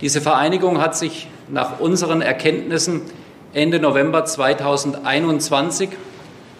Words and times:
Diese 0.00 0.20
Vereinigung 0.20 0.80
hat 0.80 0.96
sich 0.96 1.28
nach 1.48 1.80
unseren 1.80 2.20
Erkenntnissen 2.20 3.02
Ende 3.52 3.80
November 3.80 4.24
2021 4.24 5.88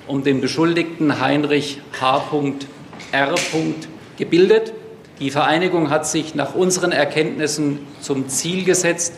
um 0.06 0.24
den 0.24 0.40
Beschuldigten 0.40 1.20
Heinrich 1.20 1.80
H.R. 2.00 3.34
gebildet. 4.16 4.72
Die 5.20 5.30
Vereinigung 5.30 5.90
hat 5.90 6.06
sich 6.06 6.34
nach 6.34 6.54
unseren 6.54 6.92
Erkenntnissen 6.92 7.80
zum 8.00 8.28
Ziel 8.28 8.64
gesetzt, 8.64 9.14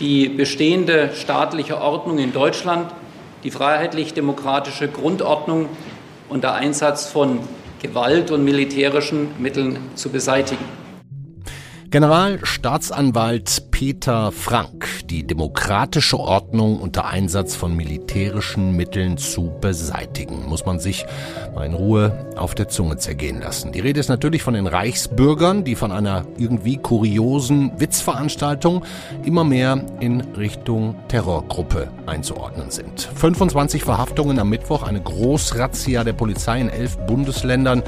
die 0.00 0.28
bestehende 0.28 1.10
staatliche 1.14 1.80
Ordnung 1.80 2.18
in 2.18 2.32
Deutschland, 2.32 2.90
die 3.44 3.50
freiheitlich-demokratische 3.50 4.88
Grundordnung 4.88 5.68
unter 6.28 6.54
Einsatz 6.54 7.06
von 7.06 7.40
Gewalt 7.80 8.30
und 8.30 8.44
militärischen 8.44 9.28
Mitteln 9.38 9.78
zu 9.94 10.10
beseitigen. 10.10 10.79
Generalstaatsanwalt 11.90 13.72
Peter 13.72 14.30
Frank, 14.30 14.86
die 15.06 15.26
demokratische 15.26 16.20
Ordnung 16.20 16.78
unter 16.78 17.06
Einsatz 17.06 17.56
von 17.56 17.74
militärischen 17.74 18.76
Mitteln 18.76 19.18
zu 19.18 19.50
beseitigen, 19.60 20.46
muss 20.46 20.64
man 20.64 20.78
sich 20.78 21.04
mal 21.52 21.66
in 21.66 21.74
Ruhe 21.74 22.28
auf 22.36 22.54
der 22.54 22.68
Zunge 22.68 22.98
zergehen 22.98 23.40
lassen. 23.40 23.72
Die 23.72 23.80
Rede 23.80 23.98
ist 23.98 24.08
natürlich 24.08 24.44
von 24.44 24.54
den 24.54 24.68
Reichsbürgern, 24.68 25.64
die 25.64 25.74
von 25.74 25.90
einer 25.90 26.24
irgendwie 26.38 26.76
kuriosen 26.76 27.72
Witzveranstaltung 27.80 28.84
immer 29.24 29.42
mehr 29.42 29.84
in 29.98 30.20
Richtung 30.36 30.94
Terrorgruppe 31.08 31.88
einzuordnen 32.06 32.70
sind. 32.70 33.08
25 33.16 33.82
Verhaftungen 33.82 34.38
am 34.38 34.48
Mittwoch, 34.48 34.84
eine 34.84 35.00
Großrazzia 35.00 36.04
der 36.04 36.12
Polizei 36.12 36.60
in 36.60 36.68
elf 36.68 36.98
Bundesländern. 36.98 37.82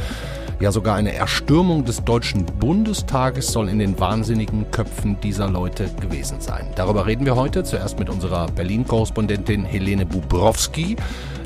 Ja, 0.63 0.71
sogar 0.71 0.95
eine 0.95 1.13
Erstürmung 1.13 1.85
des 1.85 2.05
Deutschen 2.05 2.47
Bundestages 2.47 3.49
soll 3.49 3.69
in 3.69 3.81
den 3.81 3.99
wahnsinnigen 3.99 4.71
Köpfen 4.71 5.21
dieser 5.21 5.51
Leute 5.51 5.91
gewesen 6.01 6.41
sein. 6.41 6.69
Darüber 6.77 7.05
reden 7.05 7.27
wir 7.27 7.35
heute 7.35 7.65
zuerst 7.65 7.99
mit 7.99 8.09
unserer 8.09 8.47
Berlin-Korrespondentin 8.47 9.65
Helene 9.65 10.07
Bubrowski. 10.07 10.95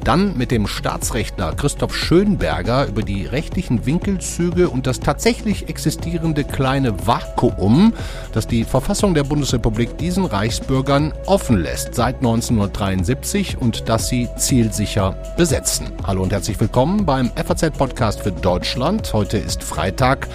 Dann 0.07 0.37
mit 0.37 0.53
dem 0.53 0.69
Staatsrechtler 0.69 1.53
Christoph 1.55 1.97
Schönberger 1.97 2.87
über 2.87 3.03
die 3.03 3.27
rechtlichen 3.27 3.87
Winkelzüge 3.87 4.69
und 4.69 4.87
das 4.87 5.01
tatsächlich 5.01 5.69
existierende 5.69 6.45
kleine 6.45 7.07
Vakuum, 7.09 7.93
das 8.33 8.47
die 8.47 8.63
Verfassung 8.63 9.15
der 9.15 9.25
Bundesrepublik 9.25 9.99
diesen 9.99 10.25
Reichsbürgern 10.25 11.13
offen 11.27 11.57
lässt 11.57 11.97
seit 11.97 12.19
1973 12.19 13.59
und 13.59 13.89
das 13.89 14.09
sie 14.09 14.29
zielsicher 14.37 15.17
besetzen. 15.37 15.89
Hallo 16.07 16.23
und 16.23 16.33
herzlich 16.33 16.61
willkommen 16.61 17.05
beim 17.05 17.33
FAZ-Podcast 17.35 18.21
für 18.21 18.31
Deutschland. 18.31 19.06
Heute 19.13 19.39
ist 19.39 19.63
Freitag 19.63 20.29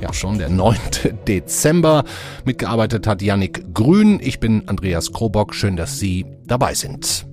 ja 0.00 0.12
schon 0.12 0.38
der 0.38 0.48
9. 0.48 0.76
Dezember. 1.28 2.04
Mitgearbeitet 2.44 3.06
hat 3.06 3.22
Yannick 3.22 3.74
Grün. 3.74 4.20
Ich 4.22 4.40
bin 4.40 4.68
Andreas 4.68 5.12
Krobock. 5.12 5.54
Schön, 5.54 5.76
dass 5.76 5.98
Sie 5.98 6.26
dabei 6.46 6.74
sind. 6.74 7.26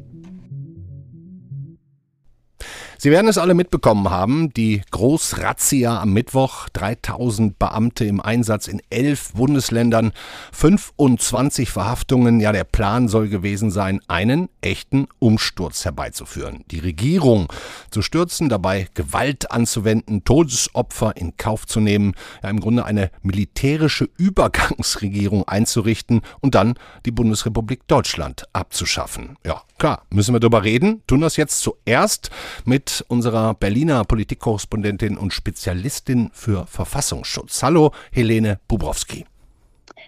Sie 3.04 3.12
werden 3.12 3.28
es 3.28 3.38
alle 3.38 3.54
mitbekommen 3.54 4.12
haben, 4.12 4.54
die 4.54 4.82
Großrazzia 4.92 6.00
am 6.00 6.14
Mittwoch, 6.14 6.70
3000 6.70 7.60
Beamte 7.60 8.06
im 8.06 8.22
Einsatz 8.22 8.70
in 8.70 8.82
elf 8.90 9.34
Bundesländern, 9.34 10.14
25 10.54 11.70
Verhaftungen. 11.70 12.40
Ja, 12.40 12.54
der 12.54 12.64
Plan 12.64 13.10
soll 13.10 13.28
gewesen 13.28 13.72
sein, 13.72 14.00
einen 14.08 14.48
echten 14.62 15.10
Umsturz 15.20 15.84
herbeizuführen. 15.84 16.64
Die 16.72 16.80
Regierung 16.80 17.52
zu 17.92 18.02
stürzen, 18.02 18.48
dabei 18.48 18.88
Gewalt 18.94 19.52
anzuwenden, 19.52 20.24
Todesopfer 20.24 21.18
in 21.18 21.36
Kauf 21.36 21.68
zu 21.68 21.82
nehmen, 21.82 22.14
ja 22.42 22.50
im 22.50 22.62
Grunde 22.62 22.86
eine 22.86 23.12
militärische 23.22 24.08
Übergangsregierung 24.16 25.46
einzurichten 25.46 26.22
und 26.40 26.56
dann 26.56 26.76
die 27.06 27.12
Bundesrepublik 27.12 27.86
Deutschland 27.88 28.46
abzuschaffen. 28.54 29.36
Ja, 29.46 29.62
klar, 29.78 30.04
müssen 30.10 30.34
wir 30.34 30.40
darüber 30.40 30.64
reden, 30.64 31.04
tun 31.06 31.20
das 31.20 31.36
jetzt 31.36 31.60
zuerst 31.60 32.30
mit 32.64 32.93
unserer 33.02 33.54
Berliner 33.54 34.04
Politikkorrespondentin 34.06 35.18
und 35.18 35.34
Spezialistin 35.34 36.30
für 36.34 36.66
Verfassungsschutz. 36.68 37.64
Hallo, 37.64 37.92
Helene 38.12 38.60
Bubrowski. 38.68 39.26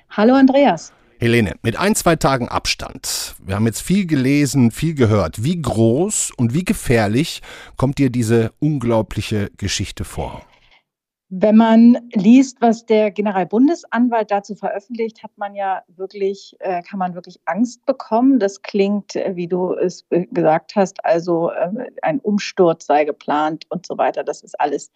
Hallo, 0.09 0.33
Andreas. 0.35 0.93
Helene, 1.19 1.55
mit 1.61 1.77
ein, 1.77 1.95
zwei 1.95 2.17
Tagen 2.17 2.49
Abstand. 2.49 3.35
Wir 3.39 3.55
haben 3.55 3.65
jetzt 3.65 3.81
viel 3.81 4.05
gelesen, 4.05 4.71
viel 4.71 4.95
gehört. 4.95 5.43
Wie 5.43 5.61
groß 5.61 6.31
und 6.35 6.53
wie 6.53 6.65
gefährlich 6.65 7.41
kommt 7.77 7.97
dir 7.97 8.09
diese 8.09 8.51
unglaubliche 8.59 9.49
Geschichte 9.57 10.03
vor? 10.03 10.45
Wenn 11.37 11.57
man 11.57 11.97
liest, 12.13 12.61
was 12.61 12.85
der 12.85 13.11
Generalbundesanwalt 13.11 14.31
dazu 14.31 14.55
veröffentlicht, 14.55 15.21
hat 15.21 15.31
man 15.35 15.53
ja 15.53 15.81
wirklich, 15.87 16.55
äh, 16.59 16.81
kann 16.81 16.97
man 16.97 17.13
wirklich 17.13 17.41
Angst 17.43 17.85
bekommen. 17.85 18.39
Das 18.39 18.61
klingt, 18.61 19.17
äh, 19.17 19.35
wie 19.35 19.47
du 19.47 19.73
es 19.73 20.05
gesagt 20.09 20.77
hast, 20.77 21.03
also 21.03 21.51
äh, 21.51 21.91
ein 22.01 22.21
Umsturz 22.21 22.85
sei 22.85 23.03
geplant 23.03 23.65
und 23.69 23.85
so 23.85 23.97
weiter. 23.97 24.23
Das 24.23 24.43
ist 24.43 24.57
alles 24.61 24.91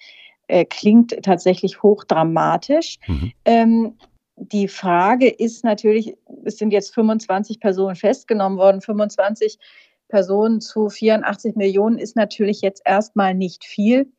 äh, 0.48 0.64
klingt 0.64 1.14
tatsächlich 1.24 1.84
hochdramatisch. 1.84 3.00
Mhm. 3.08 3.32
Ähm, 3.44 3.98
die 4.38 4.70
Frage 4.70 5.28
ist 5.28 5.66
natürlich, 5.66 6.16
es 6.46 6.58
sind 6.58 6.72
jetzt 6.72 6.94
25 6.94 7.60
Personen 7.60 7.98
festgenommen 7.98 8.58
worden, 8.58 8.80
25 8.80 9.60
Personen 10.08 10.62
zu 10.62 10.88
84 10.88 11.58
Millionen 11.58 11.98
ist 11.98 12.16
natürlich 12.16 12.62
jetzt 12.62 12.82
erstmal 12.86 13.36
nicht 13.36 13.66
viel. 13.66 14.10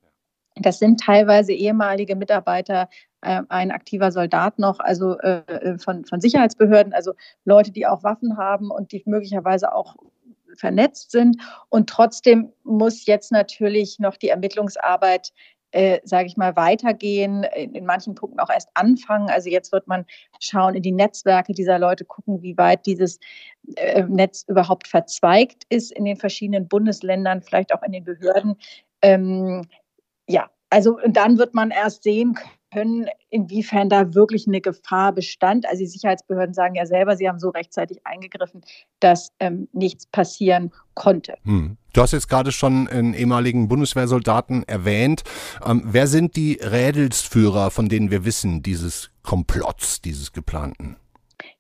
Das 0.61 0.79
sind 0.79 1.01
teilweise 1.01 1.53
ehemalige 1.53 2.17
Mitarbeiter, 2.17 2.89
äh, 3.23 3.43
ein 3.49 3.71
aktiver 3.71 4.13
Soldat 4.13 4.59
noch, 4.59 4.81
also 4.81 5.19
äh, 5.19 5.43
äh, 5.47 5.79
von, 5.79 6.05
von 6.05 6.21
Sicherheitsbehörden, 6.21 6.93
also 6.93 7.13
Leute, 7.45 7.71
die 7.71 7.87
auch 7.87 8.03
Waffen 8.03 8.37
haben 8.37 8.71
und 8.71 8.93
die 8.93 9.03
möglicherweise 9.07 9.75
auch 9.75 9.97
vernetzt 10.57 11.11
sind. 11.11 11.37
Und 11.69 11.89
trotzdem 11.89 12.53
muss 12.65 13.07
jetzt 13.07 13.33
natürlich 13.33 13.99
noch 13.99 14.17
die 14.17 14.29
Ermittlungsarbeit 14.29 15.33
äh, 15.73 16.01
sage 16.05 16.27
ich 16.27 16.37
mal, 16.37 16.57
weitergehen, 16.57 17.45
in, 17.45 17.75
in, 17.75 17.87
manchen 17.87 18.15
Punkten 18.15 18.41
auch 18.41 18.51
erst 18.51 18.71
anfangen. 18.75 19.31
Also 19.31 19.51
jetzt 19.51 19.73
wird 19.73 19.87
man 19.87 20.05
schauen 20.41 20.75
in 20.75 20.83
die 20.83 20.93
Netzwerke 20.93 21.53
dieser 21.53 21.79
Leute, 21.79 22.05
gucken, 22.05 22.43
wie 22.43 22.57
weit 22.57 22.87
dieses 22.87 23.21
äh, 23.77 24.03
Netz 24.03 24.45
überhaupt 24.49 24.89
verzweigt 24.89 25.65
ist 25.69 25.93
in 25.93 26.05
den 26.05 26.17
verschiedenen 26.17 26.67
Bundesländern, 26.67 27.43
vielleicht 27.43 27.73
auch 27.73 27.83
in 27.83 27.93
den 27.93 28.05
Behörden. 28.05 28.57
Ähm, 29.03 29.67
ja, 30.31 30.51
also 30.71 30.99
dann 31.07 31.39
wird 31.39 31.55
man 31.55 31.71
erst 31.71 32.05
sehen 32.05 32.39
können, 32.73 33.09
inwiefern 33.31 33.89
da 33.89 34.15
wirklich 34.15 34.47
eine 34.47 34.61
Gefahr 34.61 35.13
bestand. 35.13 35.67
Also 35.69 35.81
die 35.81 35.89
Sicherheitsbehörden 35.89 36.55
sagen 36.55 36.77
ja 36.77 36.87
selber, 36.87 37.17
sie 37.17 37.29
haben 37.29 37.41
so 37.41 37.49
rechtzeitig 37.49 37.99
eingegriffen, 38.05 38.61
dass 39.01 39.33
ähm, 39.41 39.69
nichts 39.73 40.07
passieren 40.07 40.73
konnte. 40.95 41.35
Hm. 41.43 41.77
Du 41.93 42.01
hast 42.01 42.13
jetzt 42.13 42.29
gerade 42.29 42.53
schon 42.53 42.87
einen 42.87 43.15
ehemaligen 43.15 43.67
Bundeswehrsoldaten 43.67 44.63
erwähnt. 44.69 45.25
Ähm, 45.67 45.83
wer 45.85 46.07
sind 46.07 46.37
die 46.37 46.61
Rädelsführer, 46.63 47.73
von 47.73 47.89
denen 47.89 48.13
wir 48.13 48.25
wissen, 48.25 48.63
dieses 48.63 49.11
Komplotts, 49.25 50.01
dieses 50.01 50.33
geplanten? 50.33 50.97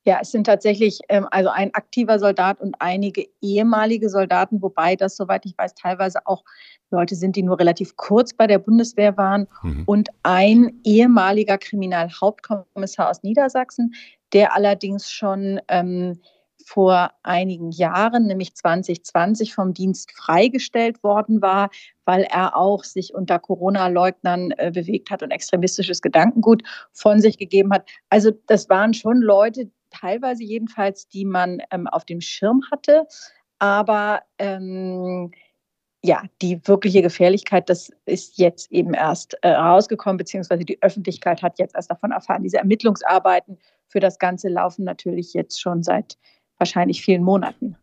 Ja, 0.04 0.18
es 0.22 0.30
sind 0.30 0.44
tatsächlich 0.44 0.98
ähm, 1.08 1.26
also 1.30 1.50
ein 1.50 1.74
aktiver 1.74 2.18
Soldat 2.18 2.60
und 2.60 2.74
einige 2.78 3.26
ehemalige 3.42 4.08
Soldaten, 4.08 4.62
wobei 4.62 4.96
das, 4.96 5.16
soweit 5.16 5.44
ich 5.44 5.56
weiß, 5.58 5.74
teilweise 5.74 6.26
auch 6.26 6.42
Leute 6.90 7.14
sind, 7.14 7.36
die 7.36 7.42
nur 7.42 7.58
relativ 7.58 7.96
kurz 7.96 8.32
bei 8.32 8.46
der 8.46 8.58
Bundeswehr 8.58 9.16
waren 9.18 9.46
mhm. 9.62 9.84
und 9.86 10.08
ein 10.22 10.80
ehemaliger 10.84 11.58
Kriminalhauptkommissar 11.58 13.10
aus 13.10 13.22
Niedersachsen, 13.22 13.94
der 14.32 14.54
allerdings 14.54 15.10
schon 15.10 15.60
ähm, 15.68 16.20
vor 16.64 17.10
einigen 17.22 17.70
Jahren, 17.70 18.26
nämlich 18.26 18.54
2020, 18.54 19.54
vom 19.54 19.74
Dienst 19.74 20.12
freigestellt 20.12 21.02
worden 21.02 21.42
war, 21.42 21.70
weil 22.04 22.22
er 22.22 22.56
auch 22.56 22.84
sich 22.84 23.14
unter 23.14 23.38
Corona-Leugnern 23.38 24.52
äh, 24.52 24.70
bewegt 24.72 25.10
hat 25.10 25.22
und 25.22 25.30
extremistisches 25.30 26.00
Gedankengut 26.00 26.62
von 26.92 27.20
sich 27.20 27.38
gegeben 27.38 27.72
hat. 27.72 27.88
Also 28.08 28.30
das 28.46 28.68
waren 28.68 28.94
schon 28.94 29.20
Leute, 29.20 29.70
teilweise 29.90 30.44
jedenfalls, 30.44 31.08
die 31.08 31.24
man 31.24 31.60
ähm, 31.70 31.86
auf 31.86 32.04
dem 32.04 32.20
Schirm 32.20 32.62
hatte. 32.70 33.06
Aber 33.58 34.22
ähm, 34.38 35.30
ja, 36.02 36.22
die 36.40 36.66
wirkliche 36.66 37.02
Gefährlichkeit, 37.02 37.68
das 37.68 37.90
ist 38.06 38.38
jetzt 38.38 38.72
eben 38.72 38.94
erst 38.94 39.36
äh, 39.42 39.50
rausgekommen, 39.50 40.16
beziehungsweise 40.16 40.64
die 40.64 40.82
Öffentlichkeit 40.82 41.42
hat 41.42 41.58
jetzt 41.58 41.74
erst 41.74 41.90
davon 41.90 42.12
erfahren. 42.12 42.42
Diese 42.42 42.58
Ermittlungsarbeiten 42.58 43.58
für 43.88 44.00
das 44.00 44.18
Ganze 44.18 44.48
laufen 44.48 44.84
natürlich 44.84 45.34
jetzt 45.34 45.60
schon 45.60 45.82
seit 45.82 46.16
wahrscheinlich 46.58 47.02
vielen 47.02 47.22
Monaten. 47.22 47.76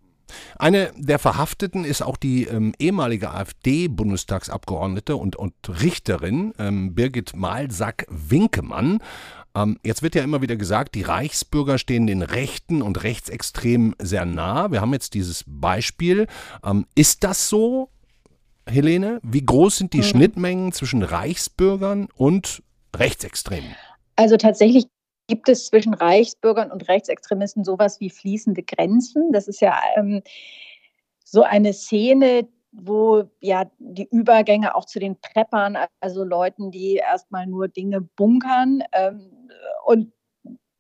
Eine 0.58 0.92
der 0.98 1.20
Verhafteten 1.20 1.86
ist 1.86 2.02
auch 2.02 2.18
die 2.18 2.46
ähm, 2.46 2.74
ehemalige 2.80 3.32
AfD-Bundestagsabgeordnete 3.32 5.16
und, 5.16 5.36
und 5.36 5.54
Richterin 5.68 6.54
ähm, 6.60 6.96
Birgit 6.96 7.36
Malsack-Winkemann. 7.36 9.00
Ähm, 9.58 9.80
jetzt 9.84 10.04
wird 10.04 10.16
ja 10.16 10.24
immer 10.24 10.42
wieder 10.42 10.56
gesagt, 10.56 10.96
die 10.96 11.02
Reichsbürger 11.02 11.78
stehen 11.78 12.06
den 12.08 12.22
Rechten 12.22 12.82
und 12.82 13.04
Rechtsextremen 13.04 13.96
sehr 14.00 14.26
nah. 14.26 14.72
Wir 14.72 14.82
haben 14.82 14.94
jetzt 14.94 15.14
dieses 15.14 15.44
Beispiel. 15.48 16.28
Ähm, 16.64 16.86
ist 16.96 17.24
das 17.24 17.50
so, 17.50 17.90
Helene? 18.68 19.20
Wie 19.24 19.46
groß 19.46 19.78
sind 19.78 19.94
die 19.94 20.00
mhm. 20.00 20.04
Schnittmengen 20.04 20.72
zwischen 20.74 21.02
Reichsbürgern 21.02 22.10
und 22.16 22.62
Rechtsextremen? 22.96 23.76
Also 24.16 24.38
tatsächlich 24.38 24.86
gibt 25.28 25.50
es 25.50 25.68
zwischen 25.68 25.94
Reichsbürgern 25.94 26.72
und 26.72 26.88
Rechtsextremisten 26.88 27.64
sowas 27.64 28.00
wie 28.00 28.10
fließende 28.10 28.64
Grenzen. 28.64 29.32
Das 29.32 29.48
ist 29.48 29.62
ja 29.62 29.80
ähm, 29.98 30.22
so 31.24 31.44
eine 31.44 31.74
Szene, 31.74 32.48
wo 32.80 33.24
ja 33.42 33.70
die 33.80 34.08
Übergänge 34.10 34.76
auch 34.76 34.86
zu 34.86 35.00
den 35.00 35.20
Preppern, 35.20 35.78
also 36.00 36.24
Leuten, 36.24 36.72
die 36.72 36.96
erstmal 36.96 37.48
nur 37.48 37.68
Dinge 37.68 38.02
bunkern 38.02 38.84
ähm, 38.92 39.50
und 39.86 40.14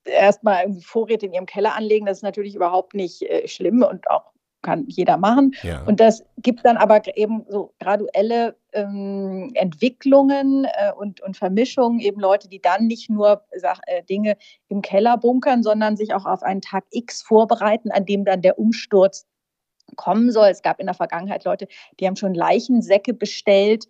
erstmal 0.05 0.63
irgendwie 0.63 0.83
Vorräte 0.83 1.25
in 1.25 1.33
ihrem 1.33 1.45
Keller 1.45 1.75
anlegen, 1.75 2.05
das 2.05 2.19
ist 2.19 2.23
natürlich 2.23 2.55
überhaupt 2.55 2.93
nicht 2.93 3.23
äh, 3.23 3.47
schlimm 3.47 3.83
und 3.83 4.09
auch 4.09 4.31
kann 4.61 4.85
jeder 4.87 5.17
machen. 5.17 5.55
Ja. 5.63 5.83
Und 5.83 5.99
das 5.99 6.23
gibt 6.37 6.65
dann 6.65 6.77
aber 6.77 7.01
eben 7.15 7.45
so 7.47 7.73
graduelle 7.79 8.55
ähm, 8.73 9.51
Entwicklungen 9.53 10.65
äh, 10.65 10.91
und, 10.97 11.21
und 11.21 11.37
Vermischungen, 11.37 11.99
eben 11.99 12.19
Leute, 12.19 12.49
die 12.49 12.61
dann 12.61 12.87
nicht 12.87 13.09
nur 13.09 13.43
sag, 13.55 13.79
äh, 13.87 14.03
Dinge 14.03 14.35
im 14.67 14.81
Keller 14.81 15.17
bunkern, 15.17 15.63
sondern 15.63 15.95
sich 15.95 16.13
auch 16.13 16.25
auf 16.25 16.43
einen 16.43 16.61
Tag 16.61 16.85
X 16.91 17.21
vorbereiten, 17.21 17.91
an 17.91 18.05
dem 18.05 18.25
dann 18.25 18.41
der 18.41 18.59
Umsturz 18.59 19.25
kommen 19.95 20.31
soll. 20.31 20.49
Es 20.49 20.61
gab 20.61 20.79
in 20.79 20.85
der 20.87 20.95
Vergangenheit 20.95 21.43
Leute, 21.45 21.67
die 21.99 22.07
haben 22.07 22.15
schon 22.15 22.33
Leichensäcke 22.33 23.13
bestellt. 23.13 23.85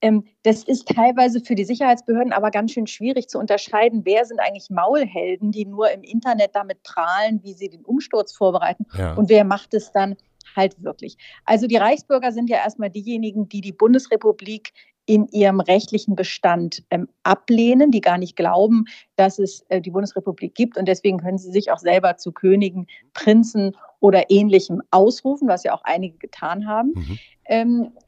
Ähm, 0.00 0.24
das 0.42 0.62
ist 0.64 0.88
teilweise 0.88 1.40
für 1.40 1.54
die 1.54 1.64
Sicherheitsbehörden 1.64 2.32
aber 2.32 2.50
ganz 2.50 2.72
schön 2.72 2.86
schwierig 2.86 3.28
zu 3.28 3.38
unterscheiden, 3.38 4.02
wer 4.04 4.24
sind 4.24 4.40
eigentlich 4.40 4.68
Maulhelden, 4.70 5.52
die 5.52 5.64
nur 5.64 5.90
im 5.90 6.02
Internet 6.02 6.50
damit 6.54 6.82
prahlen, 6.82 7.40
wie 7.42 7.54
sie 7.54 7.68
den 7.68 7.84
Umsturz 7.84 8.32
vorbereiten 8.32 8.86
ja. 8.96 9.14
und 9.14 9.28
wer 9.28 9.44
macht 9.44 9.72
es 9.74 9.92
dann 9.92 10.16
halt 10.54 10.82
wirklich. 10.82 11.16
Also 11.44 11.66
die 11.66 11.76
Reichsbürger 11.76 12.32
sind 12.32 12.50
ja 12.50 12.58
erstmal 12.58 12.90
diejenigen, 12.90 13.48
die 13.48 13.60
die 13.60 13.72
Bundesrepublik 13.72 14.72
in 15.06 15.28
ihrem 15.28 15.60
rechtlichen 15.60 16.16
Bestand 16.16 16.82
ähm, 16.90 17.08
ablehnen, 17.22 17.90
die 17.90 18.00
gar 18.00 18.18
nicht 18.18 18.36
glauben, 18.36 18.86
dass 19.14 19.38
es 19.38 19.64
äh, 19.68 19.80
die 19.80 19.90
Bundesrepublik 19.90 20.54
gibt. 20.54 20.76
Und 20.76 20.86
deswegen 20.86 21.18
können 21.18 21.38
sie 21.38 21.50
sich 21.50 21.70
auch 21.70 21.78
selber 21.78 22.16
zu 22.16 22.32
Königen, 22.32 22.88
Prinzen 23.14 23.76
oder 24.00 24.30
ähnlichem 24.30 24.82
ausrufen, 24.90 25.48
was 25.48 25.62
ja 25.62 25.74
auch 25.74 25.84
einige 25.84 26.18
getan 26.18 26.66
haben. 26.66 26.92
Mhm. 26.94 27.18
Ähm, 27.46 27.92
äh, 27.94 28.05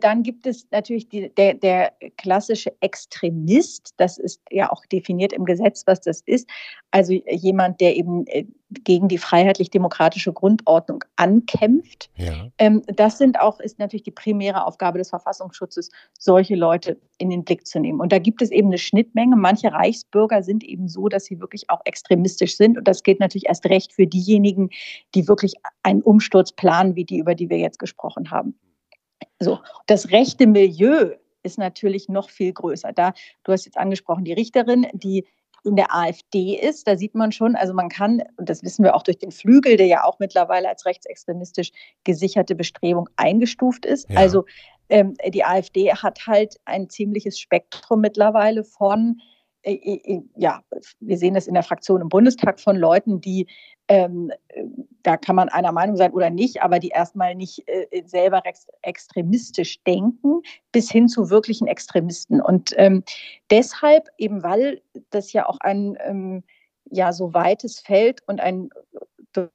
dann 0.00 0.22
gibt 0.22 0.46
es 0.46 0.66
natürlich 0.70 1.08
die, 1.08 1.32
der, 1.34 1.54
der 1.54 1.92
klassische 2.16 2.72
Extremist. 2.80 3.94
Das 3.96 4.18
ist 4.18 4.40
ja 4.50 4.70
auch 4.72 4.84
definiert 4.86 5.32
im 5.32 5.44
Gesetz, 5.44 5.84
was 5.86 6.00
das 6.00 6.22
ist. 6.22 6.48
Also 6.90 7.12
jemand, 7.12 7.80
der 7.80 7.96
eben 7.96 8.26
äh, 8.26 8.44
gegen 8.70 9.08
die 9.08 9.18
freiheitlich-demokratische 9.18 10.32
Grundordnung 10.32 11.04
ankämpft. 11.16 12.10
Ja. 12.16 12.48
Ähm, 12.58 12.82
das 12.86 13.18
sind 13.18 13.40
auch, 13.40 13.60
ist 13.60 13.78
natürlich 13.78 14.02
die 14.02 14.10
primäre 14.10 14.66
Aufgabe 14.66 14.98
des 14.98 15.10
Verfassungsschutzes, 15.10 15.90
solche 16.18 16.54
Leute 16.54 16.98
in 17.18 17.30
den 17.30 17.44
Blick 17.44 17.66
zu 17.66 17.80
nehmen. 17.80 18.00
Und 18.00 18.12
da 18.12 18.18
gibt 18.18 18.42
es 18.42 18.50
eben 18.50 18.68
eine 18.68 18.78
Schnittmenge. 18.78 19.36
Manche 19.36 19.72
Reichsbürger 19.72 20.42
sind 20.42 20.64
eben 20.64 20.88
so, 20.88 21.08
dass 21.08 21.24
sie 21.24 21.40
wirklich 21.40 21.70
auch 21.70 21.80
extremistisch 21.84 22.56
sind. 22.56 22.78
Und 22.78 22.88
das 22.88 23.02
gilt 23.02 23.20
natürlich 23.20 23.48
erst 23.48 23.66
recht 23.66 23.92
für 23.92 24.06
diejenigen, 24.06 24.70
die 25.14 25.28
wirklich 25.28 25.54
einen 25.82 26.02
Umsturz 26.02 26.52
planen, 26.52 26.94
wie 26.94 27.04
die, 27.04 27.18
über 27.18 27.34
die 27.34 27.48
wir 27.48 27.58
jetzt 27.58 27.78
gesprochen 27.78 28.30
haben. 28.30 28.54
So, 29.40 29.60
das 29.86 30.10
rechte 30.10 30.46
Milieu 30.46 31.14
ist 31.42 31.58
natürlich 31.58 32.08
noch 32.08 32.30
viel 32.30 32.52
größer. 32.52 32.92
Da, 32.92 33.12
du 33.44 33.52
hast 33.52 33.64
jetzt 33.64 33.78
angesprochen, 33.78 34.24
die 34.24 34.32
Richterin, 34.32 34.86
die 34.92 35.26
in 35.64 35.76
der 35.76 35.94
AfD 35.94 36.54
ist, 36.54 36.86
da 36.86 36.96
sieht 36.96 37.14
man 37.14 37.32
schon, 37.32 37.56
also 37.56 37.74
man 37.74 37.88
kann, 37.88 38.22
und 38.36 38.48
das 38.48 38.62
wissen 38.62 38.84
wir 38.84 38.94
auch 38.94 39.02
durch 39.02 39.18
den 39.18 39.32
Flügel, 39.32 39.76
der 39.76 39.86
ja 39.86 40.04
auch 40.04 40.18
mittlerweile 40.18 40.68
als 40.68 40.86
rechtsextremistisch 40.86 41.72
gesicherte 42.04 42.54
Bestrebung 42.54 43.08
eingestuft 43.16 43.84
ist. 43.84 44.08
Ja. 44.08 44.18
Also 44.18 44.44
ähm, 44.88 45.14
die 45.26 45.44
AfD 45.44 45.92
hat 45.92 46.26
halt 46.26 46.56
ein 46.64 46.88
ziemliches 46.88 47.38
Spektrum 47.38 48.00
mittlerweile 48.00 48.64
von 48.64 49.20
ja, 49.64 50.62
wir 51.00 51.18
sehen 51.18 51.34
das 51.34 51.46
in 51.46 51.54
der 51.54 51.62
Fraktion 51.62 52.00
im 52.00 52.08
Bundestag 52.08 52.60
von 52.60 52.76
Leuten, 52.76 53.20
die, 53.20 53.46
ähm, 53.88 54.32
da 55.02 55.16
kann 55.16 55.36
man 55.36 55.48
einer 55.48 55.72
Meinung 55.72 55.96
sein 55.96 56.12
oder 56.12 56.30
nicht, 56.30 56.62
aber 56.62 56.78
die 56.78 56.88
erstmal 56.88 57.34
nicht 57.34 57.64
äh, 57.66 58.02
selber 58.06 58.42
extremistisch 58.82 59.82
denken, 59.84 60.42
bis 60.72 60.90
hin 60.90 61.08
zu 61.08 61.30
wirklichen 61.30 61.66
Extremisten. 61.66 62.40
Und 62.40 62.72
ähm, 62.76 63.02
deshalb, 63.50 64.08
eben 64.16 64.42
weil 64.42 64.80
das 65.10 65.32
ja 65.32 65.48
auch 65.48 65.58
ein 65.60 65.98
ähm, 66.04 66.44
ja, 66.90 67.12
so 67.12 67.34
weites 67.34 67.80
Feld 67.80 68.22
und 68.26 68.40
ein 68.40 68.70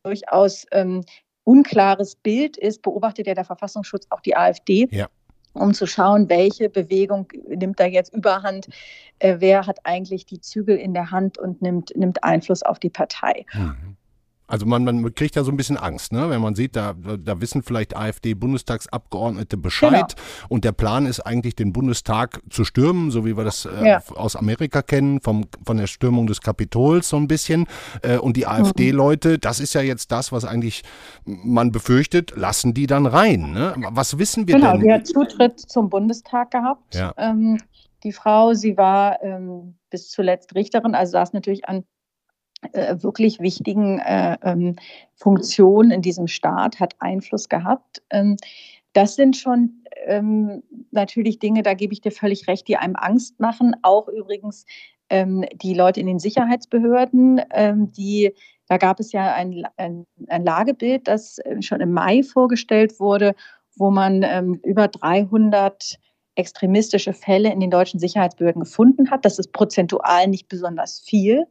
durchaus 0.03 0.65
ähm, 0.71 1.03
unklares 1.43 2.15
Bild 2.15 2.57
ist, 2.57 2.81
beobachtet 2.81 3.27
ja 3.27 3.33
der 3.33 3.45
Verfassungsschutz 3.45 4.05
auch 4.09 4.21
die 4.21 4.35
AfD. 4.35 4.87
Ja 4.91 5.09
um 5.53 5.73
zu 5.73 5.85
schauen, 5.85 6.29
welche 6.29 6.69
Bewegung 6.69 7.27
nimmt 7.47 7.79
da 7.79 7.85
jetzt 7.85 8.13
überhand, 8.13 8.67
äh, 9.19 9.35
wer 9.39 9.65
hat 9.65 9.85
eigentlich 9.85 10.25
die 10.25 10.41
Zügel 10.41 10.77
in 10.77 10.93
der 10.93 11.11
Hand 11.11 11.37
und 11.37 11.61
nimmt, 11.61 11.95
nimmt 11.95 12.23
Einfluss 12.23 12.63
auf 12.63 12.79
die 12.79 12.89
Partei. 12.89 13.45
Mhm. 13.53 13.92
Also 14.53 14.67
man, 14.67 14.83
man 14.83 15.15
kriegt 15.15 15.35
ja 15.35 15.43
so 15.43 15.49
ein 15.49 15.57
bisschen 15.57 15.77
Angst, 15.77 16.11
ne? 16.11 16.29
wenn 16.29 16.39
man 16.39 16.53
sieht, 16.53 16.75
da, 16.75 16.93
da 16.93 17.41
wissen 17.41 17.63
vielleicht 17.63 17.97
AfD-Bundestagsabgeordnete 17.97 19.57
Bescheid 19.57 20.15
genau. 20.15 20.47
und 20.47 20.63
der 20.63 20.73
Plan 20.73 21.07
ist 21.07 21.21
eigentlich, 21.21 21.55
den 21.55 21.73
Bundestag 21.73 22.39
zu 22.51 22.63
stürmen, 22.63 23.09
so 23.09 23.25
wie 23.25 23.35
wir 23.35 23.43
das 23.43 23.65
äh, 23.65 23.83
ja. 23.83 24.03
aus 24.13 24.35
Amerika 24.35 24.83
kennen, 24.83 25.21
vom, 25.21 25.45
von 25.65 25.77
der 25.77 25.87
Stürmung 25.87 26.27
des 26.27 26.39
Kapitols 26.41 27.09
so 27.09 27.17
ein 27.17 27.27
bisschen. 27.27 27.65
Äh, 28.03 28.19
und 28.19 28.37
die 28.37 28.45
AfD-Leute, 28.45 29.39
das 29.39 29.59
ist 29.59 29.73
ja 29.73 29.81
jetzt 29.81 30.11
das, 30.11 30.31
was 30.31 30.45
eigentlich 30.45 30.83
man 31.25 31.71
befürchtet, 31.71 32.33
lassen 32.35 32.75
die 32.75 32.85
dann 32.85 33.07
rein. 33.07 33.53
Ne? 33.53 33.73
Was 33.89 34.19
wissen 34.19 34.47
wir 34.47 34.53
genau, 34.53 34.73
denn? 34.73 34.81
Genau, 34.81 34.97
die 34.97 34.99
hat 34.99 35.07
Zutritt 35.07 35.59
zum 35.61 35.89
Bundestag 35.89 36.51
gehabt. 36.51 36.93
Ja. 36.93 37.11
Ähm, 37.17 37.57
die 38.03 38.11
Frau, 38.11 38.53
sie 38.53 38.77
war 38.77 39.19
ähm, 39.23 39.79
bis 39.89 40.11
zuletzt 40.11 40.53
Richterin, 40.53 40.93
also 40.93 41.13
saß 41.13 41.33
natürlich 41.33 41.67
an 41.67 41.85
wirklich 42.73 43.39
wichtigen 43.39 43.99
äh, 43.99 44.37
ähm, 44.43 44.75
Funktionen 45.15 45.91
in 45.91 46.01
diesem 46.01 46.27
Staat, 46.27 46.79
hat 46.79 46.95
Einfluss 46.99 47.49
gehabt. 47.49 48.01
Ähm, 48.09 48.37
das 48.93 49.15
sind 49.15 49.37
schon 49.37 49.83
ähm, 50.05 50.63
natürlich 50.91 51.39
Dinge, 51.39 51.63
da 51.63 51.73
gebe 51.73 51.93
ich 51.93 52.01
dir 52.01 52.11
völlig 52.11 52.47
recht, 52.47 52.67
die 52.67 52.77
einem 52.77 52.95
Angst 52.95 53.39
machen. 53.39 53.75
Auch 53.81 54.07
übrigens 54.07 54.65
die 55.11 55.75
Leute 55.75 55.99
in 55.99 56.07
den 56.07 56.17
Sicherheitsbehörden, 56.17 57.41
die 57.95 58.33
da 58.67 58.77
gab 58.77 58.99
es 58.99 59.11
ja 59.11 59.33
ein, 59.33 59.67
ein, 59.77 60.05
ein, 60.29 60.43
Lagebild, 60.43 61.07
das 61.07 61.37
äh, 61.39 61.61
schon 61.61 61.81
im 61.81 61.91
Mai 61.91 62.23
vorgestellt 62.23 62.99
wurde, 62.99 63.35
wo 63.75 63.91
man 63.91 64.23
ähm, 64.23 64.59
über 64.63 64.87
300 64.87 65.99
extremistische 66.35 67.13
Fälle 67.13 67.51
in 67.51 67.59
den 67.59 67.69
deutschen 67.69 67.99
Sicherheitsbehörden 67.99 68.63
gefunden 68.63 69.11
hat. 69.11 69.25
Das 69.25 69.37
ist 69.37 69.51
prozentual 69.51 70.27
nicht 70.27 70.47
besonders 70.47 70.99
viel. 70.99 71.45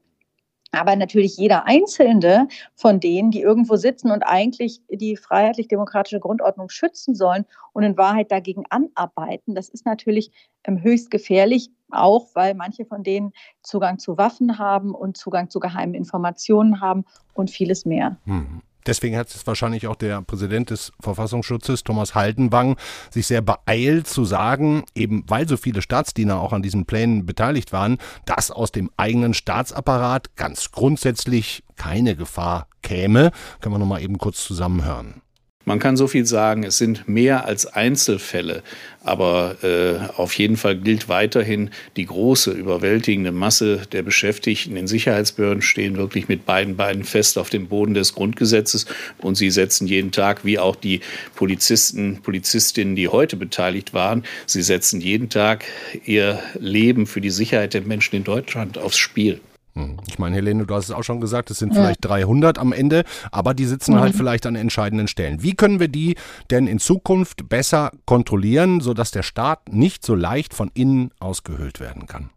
Aber 0.72 0.96
natürlich 0.96 1.36
jeder 1.36 1.66
Einzelne 1.66 2.48
von 2.74 2.98
denen, 2.98 3.30
die 3.30 3.42
irgendwo 3.42 3.76
sitzen 3.76 4.10
und 4.10 4.22
eigentlich 4.22 4.80
die 4.88 5.16
freiheitlich-demokratische 5.16 6.18
Grundordnung 6.18 6.70
schützen 6.70 7.14
sollen 7.14 7.44
und 7.74 7.82
in 7.82 7.98
Wahrheit 7.98 8.32
dagegen 8.32 8.64
anarbeiten, 8.70 9.54
das 9.54 9.68
ist 9.68 9.84
natürlich 9.84 10.32
ähm, 10.64 10.82
höchst 10.82 11.10
gefährlich, 11.10 11.70
auch 11.90 12.28
weil 12.34 12.54
manche 12.54 12.86
von 12.86 13.02
denen 13.02 13.32
Zugang 13.62 13.98
zu 13.98 14.16
Waffen 14.16 14.58
haben 14.58 14.94
und 14.94 15.18
Zugang 15.18 15.50
zu 15.50 15.60
geheimen 15.60 15.94
Informationen 15.94 16.80
haben 16.80 17.04
und 17.34 17.50
vieles 17.50 17.84
mehr. 17.84 18.16
Mhm. 18.24 18.62
Deswegen 18.86 19.16
hat 19.16 19.28
es 19.28 19.46
wahrscheinlich 19.46 19.86
auch 19.86 19.96
der 19.96 20.22
Präsident 20.22 20.70
des 20.70 20.92
Verfassungsschutzes, 21.00 21.84
Thomas 21.84 22.14
Haldenwang, 22.14 22.76
sich 23.10 23.26
sehr 23.26 23.42
beeilt 23.42 24.06
zu 24.06 24.24
sagen, 24.24 24.84
eben 24.94 25.24
weil 25.28 25.48
so 25.48 25.56
viele 25.56 25.82
Staatsdiener 25.82 26.40
auch 26.40 26.52
an 26.52 26.62
diesen 26.62 26.86
Plänen 26.86 27.26
beteiligt 27.26 27.72
waren, 27.72 27.98
dass 28.24 28.50
aus 28.50 28.72
dem 28.72 28.90
eigenen 28.96 29.34
Staatsapparat 29.34 30.36
ganz 30.36 30.70
grundsätzlich 30.70 31.62
keine 31.76 32.16
Gefahr 32.16 32.68
käme. 32.82 33.30
Können 33.60 33.74
wir 33.74 33.78
nochmal 33.78 34.02
eben 34.02 34.18
kurz 34.18 34.44
zusammenhören. 34.44 35.22
Man 35.64 35.78
kann 35.78 35.96
so 35.96 36.08
viel 36.08 36.26
sagen, 36.26 36.64
es 36.64 36.78
sind 36.78 37.08
mehr 37.08 37.44
als 37.44 37.66
Einzelfälle, 37.66 38.64
aber 39.04 39.56
äh, 39.62 40.12
auf 40.16 40.34
jeden 40.34 40.56
Fall 40.56 40.76
gilt 40.76 41.08
weiterhin, 41.08 41.70
die 41.96 42.06
große, 42.06 42.50
überwältigende 42.50 43.30
Masse 43.30 43.82
der 43.92 44.02
Beschäftigten 44.02 44.76
in 44.76 44.88
Sicherheitsbehörden 44.88 45.62
stehen 45.62 45.96
wirklich 45.96 46.28
mit 46.28 46.46
beiden 46.46 46.76
Beinen 46.76 47.04
fest 47.04 47.38
auf 47.38 47.48
dem 47.48 47.68
Boden 47.68 47.94
des 47.94 48.14
Grundgesetzes 48.14 48.86
und 49.18 49.36
sie 49.36 49.50
setzen 49.50 49.86
jeden 49.86 50.10
Tag, 50.10 50.44
wie 50.44 50.58
auch 50.58 50.74
die 50.74 51.00
Polizisten, 51.36 52.20
Polizistinnen, 52.22 52.96
die 52.96 53.08
heute 53.08 53.36
beteiligt 53.36 53.94
waren, 53.94 54.24
sie 54.46 54.62
setzen 54.62 55.00
jeden 55.00 55.28
Tag 55.28 55.64
ihr 56.04 56.40
Leben 56.58 57.06
für 57.06 57.20
die 57.20 57.30
Sicherheit 57.30 57.74
der 57.74 57.82
Menschen 57.82 58.16
in 58.16 58.24
Deutschland 58.24 58.78
aufs 58.78 58.98
Spiel. 58.98 59.40
Hm. 59.74 59.96
Ich 60.06 60.18
meine, 60.18 60.36
Helene, 60.36 60.66
du 60.66 60.74
hast 60.74 60.86
es 60.86 60.90
auch 60.90 61.02
schon 61.02 61.20
gesagt, 61.20 61.50
es 61.50 61.58
sind 61.58 61.74
ja. 61.74 61.82
vielleicht 61.82 62.04
300 62.04 62.58
am 62.58 62.72
Ende, 62.72 63.04
aber 63.30 63.54
die 63.54 63.64
sitzen 63.64 63.94
halt 63.94 64.00
mhm. 64.00 64.04
halt 64.04 64.16
vielleicht 64.16 64.46
an 64.46 64.54
entscheidenden 64.54 65.08
Stellen. 65.08 65.42
Wie 65.42 65.54
können 65.54 65.80
wir 65.80 65.88
die 65.88 66.16
denn 66.50 66.66
in 66.66 66.78
Zukunft 66.78 67.48
besser 67.48 67.90
kontrollieren, 68.04 68.80
sodass 68.80 69.10
der 69.10 69.22
Staat 69.22 69.72
nicht 69.72 70.04
so 70.04 70.14
leicht 70.14 70.52
von 70.54 70.70
innen 70.74 71.10
ausgehöhlt 71.20 71.80
werden 71.80 72.06
kann? 72.06 72.30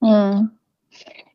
Mhm. 0.00 0.50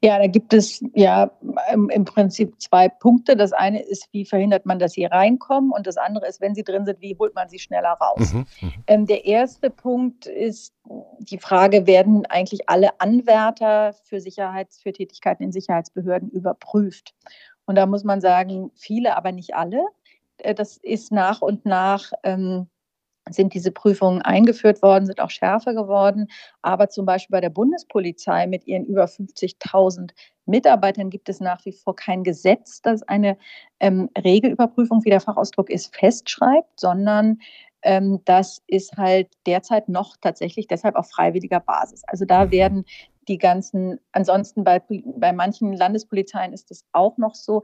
Ja, 0.05 0.19
da 0.19 0.27
gibt 0.27 0.53
es 0.53 0.83
ja 0.93 1.31
im, 1.74 1.89
im, 1.89 2.05
Prinzip 2.05 2.62
zwei 2.62 2.89
Punkte. 2.89 3.35
Das 3.35 3.53
eine 3.53 3.81
ist, 3.81 4.07
wie 4.12 4.24
verhindert 4.24 4.67
man, 4.67 4.77
dass 4.77 4.91
sie 4.91 5.05
reinkommen? 5.05 5.71
Und 5.71 5.88
das 5.88 5.97
andere 5.97 6.27
ist, 6.27 6.41
wenn 6.41 6.53
sie 6.53 6.63
drin 6.63 6.85
sind, 6.85 7.01
wie 7.01 7.15
holt 7.17 7.33
man 7.33 7.50
sie 7.50 7.57
schneller 7.57 7.93
raus? 7.93 8.33
Mhm, 8.33 8.45
mhm. 8.62 8.74
ähm, 8.85 9.05
der 9.07 9.25
erste 9.25 9.71
Punkt 9.71 10.27
ist 10.27 10.75
die 11.17 11.39
Frage, 11.39 11.88
werden 11.88 12.27
eigentlich 12.27 12.69
alle 12.69 13.01
Anwärter 13.01 13.93
für 14.03 14.19
Sicherheits, 14.19 14.79
für 14.79 14.93
Tätigkeiten 14.93 15.41
in 15.41 15.51
Sicherheitsbehörden 15.51 16.29
überprüft? 16.29 17.15
Und 17.65 17.74
da 17.74 17.88
muss 17.88 18.03
man 18.03 18.21
sagen, 18.21 18.69
viele, 18.75 19.17
aber 19.17 19.31
nicht 19.31 19.55
alle. 19.55 19.88
Äh, 20.38 20.53
das 20.53 20.77
ist 20.77 21.12
nach 21.12 21.41
und 21.41 21.65
nach 21.65 22.12
ähm, 22.21 22.67
sind 23.29 23.53
diese 23.53 23.72
Prüfungen 23.72 24.22
eingeführt 24.22 24.82
worden, 24.82 25.05
sind 25.05 25.20
auch 25.20 25.29
schärfer 25.29 25.74
geworden. 25.74 26.27
Aber 26.62 26.89
zum 26.89 27.05
Beispiel 27.05 27.34
bei 27.36 27.41
der 27.41 27.50
Bundespolizei 27.50 28.48
mit 28.48 28.67
ihren 28.67 28.86
über 28.86 29.05
50.000 29.05 30.12
Mitarbeitern 30.46 31.10
gibt 31.10 31.29
es 31.29 31.39
nach 31.39 31.65
wie 31.65 31.72
vor 31.72 31.96
kein 31.96 32.24
Gesetz, 32.24 32.82
das 32.82 33.03
eine 33.03 33.38
ähm, 33.79 34.10
Regelüberprüfung, 34.17 35.03
wie 35.03 35.10
der 35.10 35.22
Fachausdruck 35.22 35.70
ist, 35.70 35.96
festschreibt, 35.96 36.79
sondern 36.79 37.39
ähm, 37.82 38.22
das 38.25 38.62
ist 38.67 38.98
halt 38.98 39.29
derzeit 39.46 39.89
noch 39.89 40.17
tatsächlich 40.22 40.67
deshalb 40.67 40.96
auf 40.96 41.10
freiwilliger 41.10 41.60
Basis. 41.60 42.03
Also 42.05 42.25
da 42.25 42.46
mhm. 42.46 42.51
werden 42.51 42.86
die 43.27 43.38
ganzen, 43.38 44.00
ansonsten 44.12 44.63
bei, 44.63 44.82
bei 44.88 45.34
manchen 45.34 45.74
Landespolizeien 45.74 46.53
ist 46.53 46.70
es 46.70 46.86
auch 46.91 47.17
noch 47.17 47.34
so, 47.34 47.63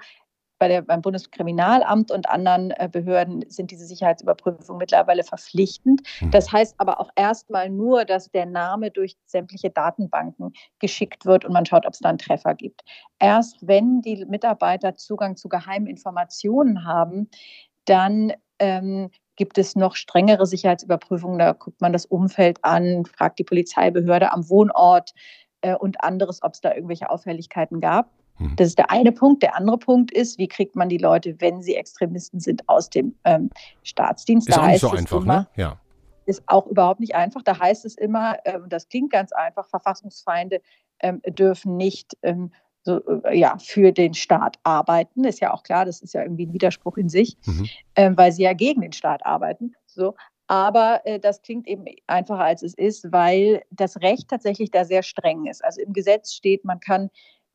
bei 0.61 0.67
der, 0.67 0.83
beim 0.83 1.01
Bundeskriminalamt 1.01 2.11
und 2.11 2.29
anderen 2.29 2.69
äh, 2.69 2.87
Behörden 2.87 3.43
sind 3.49 3.71
diese 3.71 3.83
Sicherheitsüberprüfungen 3.85 4.77
mittlerweile 4.77 5.23
verpflichtend. 5.23 6.03
Mhm. 6.21 6.29
Das 6.29 6.51
heißt 6.51 6.75
aber 6.77 7.01
auch 7.01 7.09
erstmal 7.15 7.71
nur, 7.71 8.05
dass 8.05 8.29
der 8.29 8.45
Name 8.45 8.91
durch 8.91 9.17
sämtliche 9.25 9.71
Datenbanken 9.71 10.53
geschickt 10.77 11.25
wird 11.25 11.45
und 11.45 11.53
man 11.53 11.65
schaut, 11.65 11.87
ob 11.87 11.93
es 11.93 11.99
da 11.99 12.09
einen 12.09 12.19
Treffer 12.19 12.53
gibt. 12.53 12.83
Erst 13.17 13.57
wenn 13.67 14.03
die 14.03 14.23
Mitarbeiter 14.25 14.93
Zugang 14.93 15.35
zu 15.35 15.49
geheimen 15.49 15.87
Informationen 15.87 16.85
haben, 16.85 17.27
dann 17.85 18.31
ähm, 18.59 19.09
gibt 19.37 19.57
es 19.57 19.75
noch 19.75 19.95
strengere 19.95 20.45
Sicherheitsüberprüfungen. 20.45 21.39
Da 21.39 21.53
guckt 21.53 21.81
man 21.81 21.91
das 21.91 22.05
Umfeld 22.05 22.63
an, 22.63 23.05
fragt 23.07 23.39
die 23.39 23.45
Polizeibehörde 23.45 24.31
am 24.31 24.47
Wohnort 24.47 25.13
äh, 25.61 25.73
und 25.73 26.03
anderes, 26.03 26.43
ob 26.43 26.53
es 26.53 26.61
da 26.61 26.75
irgendwelche 26.75 27.09
Auffälligkeiten 27.09 27.81
gab. 27.81 28.11
Mhm. 28.41 28.55
Das 28.55 28.67
ist 28.67 28.77
der 28.77 28.91
eine 28.91 29.11
Punkt. 29.11 29.43
Der 29.43 29.55
andere 29.55 29.77
Punkt 29.77 30.11
ist, 30.11 30.37
wie 30.37 30.47
kriegt 30.47 30.75
man 30.75 30.89
die 30.89 30.97
Leute, 30.97 31.35
wenn 31.39 31.61
sie 31.61 31.75
Extremisten 31.75 32.39
sind, 32.39 32.67
aus 32.67 32.89
dem 32.89 33.15
ähm, 33.23 33.49
Staatsdienst? 33.83 34.49
Ist 34.49 34.57
da 34.57 34.63
auch 34.63 34.67
nicht 34.67 34.81
so 34.81 34.89
einfach, 34.89 35.21
immer, 35.21 35.37
ne? 35.37 35.47
Ja. 35.55 35.79
Ist 36.25 36.43
auch 36.47 36.67
überhaupt 36.67 36.99
nicht 36.99 37.15
einfach. 37.15 37.41
Da 37.43 37.59
heißt 37.59 37.85
es 37.85 37.95
immer, 37.95 38.37
ähm, 38.45 38.65
das 38.67 38.87
klingt 38.87 39.11
ganz 39.11 39.31
einfach, 39.31 39.67
Verfassungsfeinde 39.67 40.61
ähm, 41.01 41.21
dürfen 41.27 41.77
nicht 41.77 42.17
ähm, 42.21 42.51
so, 42.83 43.01
äh, 43.23 43.37
ja, 43.37 43.57
für 43.59 43.91
den 43.91 44.13
Staat 44.13 44.57
arbeiten. 44.63 45.23
Ist 45.23 45.39
ja 45.39 45.53
auch 45.53 45.63
klar, 45.63 45.85
das 45.85 46.01
ist 46.01 46.13
ja 46.13 46.23
irgendwie 46.23 46.47
ein 46.47 46.53
Widerspruch 46.53 46.97
in 46.97 47.09
sich, 47.09 47.37
mhm. 47.45 47.67
ähm, 47.95 48.17
weil 48.17 48.31
sie 48.31 48.43
ja 48.43 48.53
gegen 48.53 48.81
den 48.81 48.93
Staat 48.93 49.25
arbeiten. 49.25 49.75
So. 49.85 50.15
Aber 50.47 51.01
äh, 51.05 51.19
das 51.19 51.41
klingt 51.41 51.67
eben 51.67 51.85
einfacher, 52.07 52.43
als 52.43 52.61
es 52.61 52.73
ist, 52.73 53.11
weil 53.11 53.63
das 53.71 54.01
Recht 54.01 54.29
tatsächlich 54.29 54.69
da 54.71 54.83
sehr 54.83 55.03
streng 55.03 55.45
ist. 55.45 55.63
Also 55.63 55.81
im 55.81 55.93
Gesetz 55.93 56.33
steht, 56.33 56.65
man 56.65 56.79
kann 56.79 57.09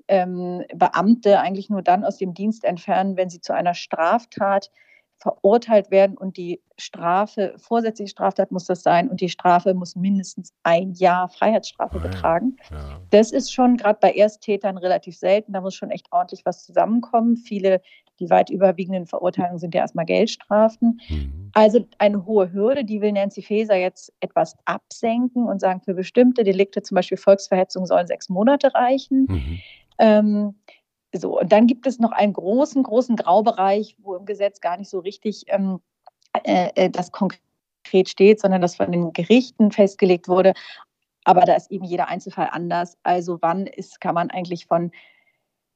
ähm, 0.09 0.65
Beamte 0.75 1.41
eigentlich 1.41 1.71
nur 1.71 1.83
dann 1.83 2.05
aus 2.05 2.17
dem 2.17 2.35
Dienst 2.35 2.65
entfernen, 2.65 3.17
wenn 3.17 3.31
sie 3.31 3.41
zu 3.41 3.55
einer 3.55 3.75
Straftat 3.75 4.71
verurteilt 5.19 5.91
werden 5.91 6.17
und 6.17 6.37
die 6.37 6.61
Strafe, 6.79 7.55
vorsätzliche 7.57 8.11
Straftat 8.11 8.53
muss 8.53 8.67
das 8.67 8.83
sein 8.83 9.09
und 9.09 9.23
die 9.23 9.31
Strafe 9.31 9.73
muss 9.73 9.97
mindestens 9.97 10.53
ein 10.63 10.93
Jahr 10.93 11.29
Freiheitsstrafe 11.29 12.01
betragen. 12.01 12.57
Ja. 12.71 13.01
Das 13.11 13.33
ist 13.33 13.53
schon 13.53 13.79
gerade 13.79 13.99
bei 14.01 14.13
Ersttätern 14.13 14.77
relativ 14.77 15.17
selten, 15.17 15.55
da 15.55 15.63
muss 15.63 15.75
schon 15.75 15.91
echt 15.91 16.07
ordentlich 16.11 16.45
was 16.45 16.65
zusammenkommen. 16.65 17.39
Viele, 17.39 17.81
die 18.21 18.29
weit 18.29 18.51
überwiegenden 18.51 19.07
Verurteilungen 19.07 19.59
sind 19.59 19.75
ja 19.75 19.81
erstmal 19.81 20.05
Geldstrafen. 20.05 21.01
Mhm. 21.09 21.51
Also 21.55 21.87
eine 21.97 22.27
hohe 22.27 22.53
Hürde, 22.53 22.85
die 22.85 23.01
will 23.01 23.13
Nancy 23.13 23.41
Faeser 23.41 23.77
jetzt 23.77 24.13
etwas 24.21 24.55
absenken 24.67 25.47
und 25.47 25.61
sagen, 25.61 25.81
für 25.81 25.95
bestimmte 25.95 26.45
Delikte, 26.45 26.83
zum 26.83 26.95
Beispiel 26.95 27.17
Volksverhetzung, 27.17 27.87
sollen 27.87 28.07
sechs 28.07 28.29
Monate 28.29 28.75
reichen. 28.75 29.27
Mhm. 29.31 29.59
Ähm, 29.99 30.55
so, 31.15 31.41
und 31.41 31.53
dann 31.53 31.67
gibt 31.67 31.87
es 31.87 31.99
noch 31.99 32.13
einen 32.13 32.33
großen, 32.33 32.83
großen 32.83 33.17
Graubereich, 33.17 33.97
wo 33.99 34.15
im 34.17 34.27
Gesetz 34.27 34.61
gar 34.61 34.77
nicht 34.77 34.91
so 34.91 34.99
richtig 34.99 35.45
ähm, 35.49 35.81
äh, 36.45 36.71
äh, 36.75 36.91
das 36.91 37.13
konkret 37.13 38.09
steht, 38.09 38.41
sondern 38.41 38.61
das 38.61 38.77
von 38.77 38.93
den 38.93 39.13
Gerichten 39.13 39.71
festgelegt 39.71 40.29
wurde. 40.29 40.53
Aber 41.25 41.41
da 41.43 41.55
ist 41.55 41.71
eben 41.71 41.85
jeder 41.85 42.09
Einzelfall 42.09 42.49
anders. 42.53 42.97
Also 43.03 43.39
wann 43.41 43.67
ist, 43.67 44.01
kann 44.01 44.15
man 44.15 44.31
eigentlich 44.31 44.67
von, 44.67 44.93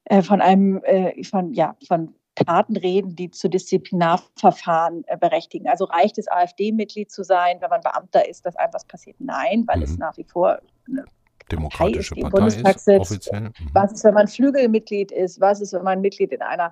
äh, 0.05 0.21
von 0.21 0.41
einem, 0.41 0.81
äh, 0.83 1.23
von, 1.23 1.53
ja, 1.53 1.75
von 1.87 2.15
Taten 2.35 2.77
reden, 2.77 3.15
die 3.15 3.29
zu 3.31 3.49
Disziplinarverfahren 3.49 5.03
äh, 5.07 5.17
berechtigen. 5.17 5.67
Also 5.67 5.85
reicht 5.85 6.17
es, 6.17 6.31
AfD-Mitglied 6.31 7.11
zu 7.11 7.23
sein, 7.23 7.57
wenn 7.59 7.69
man 7.69 7.81
Beamter 7.81 8.27
ist, 8.27 8.45
dass 8.45 8.55
einem 8.55 8.73
was 8.73 8.85
passiert? 8.85 9.17
Nein, 9.19 9.65
weil 9.67 9.77
mhm. 9.77 9.83
es 9.83 9.97
nach 9.97 10.15
wie 10.17 10.23
vor 10.23 10.59
eine 10.87 11.05
Demokratische 11.51 12.15
Partei, 12.15 12.47
ist, 12.47 12.87
offiziell. 12.87 13.41
Mhm. 13.41 13.53
Was 13.73 13.91
ist, 13.93 14.03
wenn 14.03 14.13
man 14.13 14.27
Flügelmitglied 14.27 15.11
ist? 15.11 15.39
Was 15.41 15.61
ist, 15.61 15.73
wenn 15.73 15.83
man 15.83 16.01
Mitglied 16.01 16.31
in 16.31 16.41
einer 16.41 16.71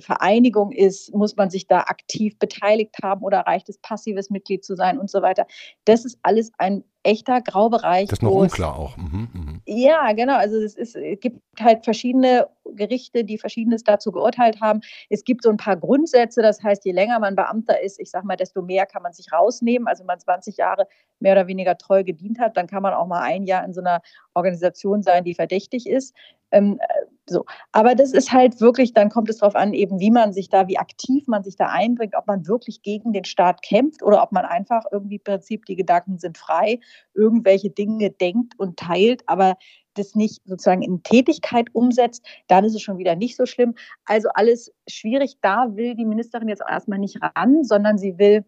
Vereinigung 0.00 0.72
ist? 0.72 1.14
Muss 1.14 1.36
man 1.36 1.50
sich 1.50 1.66
da 1.66 1.80
aktiv 1.80 2.38
beteiligt 2.38 2.96
haben 3.02 3.22
oder 3.22 3.40
reicht 3.40 3.68
es, 3.68 3.78
passives 3.78 4.30
Mitglied 4.30 4.64
zu 4.64 4.74
sein 4.74 4.98
und 4.98 5.10
so 5.10 5.22
weiter? 5.22 5.46
Das 5.84 6.04
ist 6.04 6.18
alles 6.22 6.50
ein 6.58 6.84
echter 7.02 7.40
Graubereich. 7.40 8.08
Das 8.08 8.18
ist 8.18 8.22
noch 8.22 8.32
unklar 8.32 8.76
auch. 8.76 8.96
Mhm, 8.96 9.28
mh. 9.32 9.60
Ja, 9.66 10.12
genau. 10.12 10.36
Also 10.36 10.56
es, 10.56 10.76
ist, 10.76 10.96
es 10.96 11.20
gibt 11.20 11.40
halt 11.58 11.84
verschiedene 11.84 12.48
Gerichte, 12.74 13.24
die 13.24 13.38
Verschiedenes 13.38 13.84
dazu 13.84 14.12
geurteilt 14.12 14.60
haben. 14.60 14.80
Es 15.08 15.24
gibt 15.24 15.42
so 15.42 15.50
ein 15.50 15.56
paar 15.56 15.76
Grundsätze. 15.76 16.42
Das 16.42 16.62
heißt, 16.62 16.84
je 16.84 16.92
länger 16.92 17.18
man 17.18 17.36
Beamter 17.36 17.80
ist, 17.80 17.98
ich 18.00 18.10
sage 18.10 18.26
mal, 18.26 18.36
desto 18.36 18.62
mehr 18.62 18.84
kann 18.86 19.02
man 19.02 19.12
sich 19.12 19.32
rausnehmen. 19.32 19.88
Also 19.88 20.00
wenn 20.00 20.08
man 20.08 20.20
20 20.20 20.56
Jahre 20.56 20.86
mehr 21.20 21.32
oder 21.32 21.46
weniger 21.46 21.78
treu 21.78 22.04
gedient 22.04 22.38
hat, 22.38 22.56
dann 22.56 22.66
kann 22.66 22.82
man 22.82 22.92
auch 22.92 23.06
mal 23.06 23.22
ein 23.22 23.44
Jahr 23.44 23.64
in 23.64 23.72
so 23.72 23.80
einer 23.80 24.02
Organisation 24.34 25.02
sein, 25.02 25.24
die 25.24 25.34
verdächtig 25.34 25.86
ist. 25.86 26.14
Ähm, 26.50 26.78
äh, 26.80 27.06
so. 27.26 27.44
Aber 27.72 27.94
das 27.94 28.12
ist 28.12 28.32
halt 28.32 28.60
wirklich, 28.60 28.92
dann 28.92 29.08
kommt 29.08 29.30
es 29.30 29.38
darauf 29.38 29.54
an, 29.54 29.72
eben 29.72 30.00
wie 30.00 30.10
man 30.10 30.32
sich 30.32 30.48
da, 30.48 30.66
wie 30.68 30.78
aktiv 30.78 31.26
man 31.28 31.44
sich 31.44 31.56
da 31.56 31.66
einbringt, 31.66 32.14
ob 32.16 32.26
man 32.26 32.46
wirklich 32.46 32.82
gegen 32.82 33.12
den 33.12 33.24
Staat 33.24 33.62
kämpft 33.62 34.02
oder 34.02 34.22
ob 34.22 34.32
man 34.32 34.44
einfach 34.44 34.84
irgendwie 34.90 35.16
im 35.16 35.22
Prinzip, 35.22 35.64
die 35.66 35.76
Gedanken 35.76 36.18
sind 36.18 36.38
frei, 36.38 36.80
irgendwelche 37.14 37.70
Dinge 37.70 38.10
denkt 38.10 38.58
und 38.58 38.78
teilt, 38.78 39.22
aber 39.26 39.56
das 39.94 40.14
nicht 40.14 40.42
sozusagen 40.44 40.82
in 40.82 41.02
Tätigkeit 41.02 41.68
umsetzt, 41.72 42.24
dann 42.48 42.64
ist 42.64 42.74
es 42.74 42.82
schon 42.82 42.98
wieder 42.98 43.16
nicht 43.16 43.36
so 43.36 43.46
schlimm. 43.46 43.74
Also 44.04 44.28
alles 44.34 44.72
schwierig. 44.88 45.38
Da 45.40 45.76
will 45.76 45.94
die 45.94 46.04
Ministerin 46.04 46.48
jetzt 46.48 46.62
erstmal 46.68 46.98
nicht 46.98 47.18
ran, 47.22 47.64
sondern 47.64 47.98
sie 47.98 48.18
will 48.18 48.44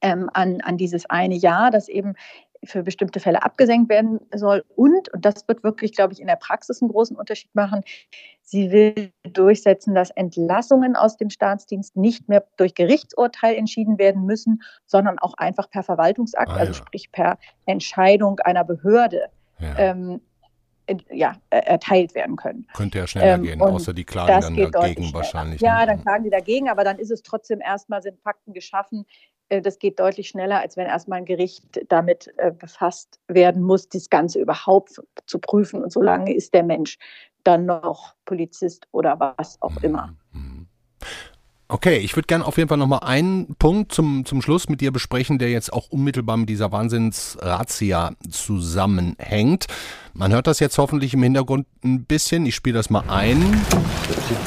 ähm, 0.00 0.28
an, 0.34 0.60
an 0.62 0.76
dieses 0.76 1.08
eine 1.08 1.36
Jahr, 1.36 1.70
das 1.70 1.88
eben 1.88 2.14
für 2.64 2.82
bestimmte 2.82 3.20
Fälle 3.20 3.42
abgesenkt 3.42 3.88
werden 3.90 4.20
soll. 4.34 4.64
Und, 4.76 5.08
und 5.12 5.24
das 5.24 5.46
wird 5.48 5.64
wirklich, 5.64 5.92
glaube 5.92 6.12
ich, 6.12 6.20
in 6.20 6.26
der 6.26 6.36
Praxis 6.36 6.80
einen 6.80 6.90
großen 6.90 7.16
Unterschied 7.16 7.54
machen, 7.54 7.82
sie 8.42 8.70
will 8.70 9.12
durchsetzen, 9.24 9.94
dass 9.94 10.10
Entlassungen 10.10 10.94
aus 10.94 11.16
dem 11.16 11.30
Staatsdienst 11.30 11.96
nicht 11.96 12.28
mehr 12.28 12.44
durch 12.56 12.74
Gerichtsurteil 12.74 13.56
entschieden 13.56 13.98
werden 13.98 14.24
müssen, 14.24 14.62
sondern 14.86 15.18
auch 15.18 15.34
einfach 15.34 15.70
per 15.70 15.82
Verwaltungsakt, 15.82 16.48
ah, 16.48 16.52
also 16.52 16.64
ja. 16.64 16.68
also 16.68 16.74
sprich 16.74 17.10
per 17.10 17.38
Entscheidung 17.66 18.38
einer 18.40 18.64
Behörde. 18.64 19.26
Ja. 19.58 19.78
Ähm, 19.78 20.20
ja, 21.10 21.36
erteilt 21.50 22.14
werden 22.14 22.36
können. 22.36 22.66
Könnte 22.74 22.98
ja 22.98 23.06
schneller 23.06 23.34
ähm, 23.34 23.42
gehen, 23.42 23.62
außer 23.62 23.94
die 23.94 24.04
klagen 24.04 24.40
dann 24.40 24.70
dagegen 24.72 25.14
wahrscheinlich. 25.14 25.60
Ja, 25.60 25.80
ne? 25.80 25.86
dann 25.86 26.02
klagen 26.02 26.24
die 26.24 26.30
dagegen, 26.30 26.68
aber 26.68 26.84
dann 26.84 26.98
ist 26.98 27.10
es 27.10 27.22
trotzdem 27.22 27.60
erstmal, 27.60 28.02
sind 28.02 28.20
Fakten 28.20 28.52
geschaffen, 28.52 29.06
das 29.48 29.78
geht 29.78 30.00
deutlich 30.00 30.28
schneller, 30.28 30.60
als 30.60 30.76
wenn 30.76 30.86
erstmal 30.86 31.18
ein 31.18 31.24
Gericht 31.24 31.64
damit 31.88 32.32
äh, 32.38 32.50
befasst 32.50 33.20
werden 33.28 33.62
muss, 33.62 33.88
das 33.88 34.08
Ganze 34.08 34.40
überhaupt 34.40 35.02
zu 35.26 35.38
prüfen. 35.38 35.82
Und 35.82 35.92
solange 35.92 36.34
ist 36.34 36.54
der 36.54 36.62
Mensch 36.62 36.98
dann 37.44 37.66
noch 37.66 38.14
Polizist 38.24 38.86
oder 38.92 39.34
was 39.36 39.60
auch 39.60 39.82
immer. 39.82 40.14
Mhm. 40.32 40.66
Okay, 41.72 41.96
ich 41.96 42.14
würde 42.16 42.26
gerne 42.26 42.44
auf 42.44 42.58
jeden 42.58 42.68
Fall 42.68 42.76
nochmal 42.76 42.98
einen 43.02 43.54
Punkt 43.58 43.92
zum, 43.92 44.26
zum 44.26 44.42
Schluss 44.42 44.68
mit 44.68 44.82
dir 44.82 44.92
besprechen, 44.92 45.38
der 45.38 45.48
jetzt 45.48 45.72
auch 45.72 45.88
unmittelbar 45.88 46.36
mit 46.36 46.50
dieser 46.50 46.70
Wahnsinnsrazzia 46.70 48.12
zusammenhängt. 48.30 49.68
Man 50.12 50.34
hört 50.34 50.46
das 50.46 50.60
jetzt 50.60 50.76
hoffentlich 50.76 51.14
im 51.14 51.22
Hintergrund 51.22 51.66
ein 51.82 52.04
bisschen. 52.04 52.44
Ich 52.44 52.56
spiele 52.56 52.76
das 52.76 52.90
mal 52.90 53.04
ein. 53.08 53.40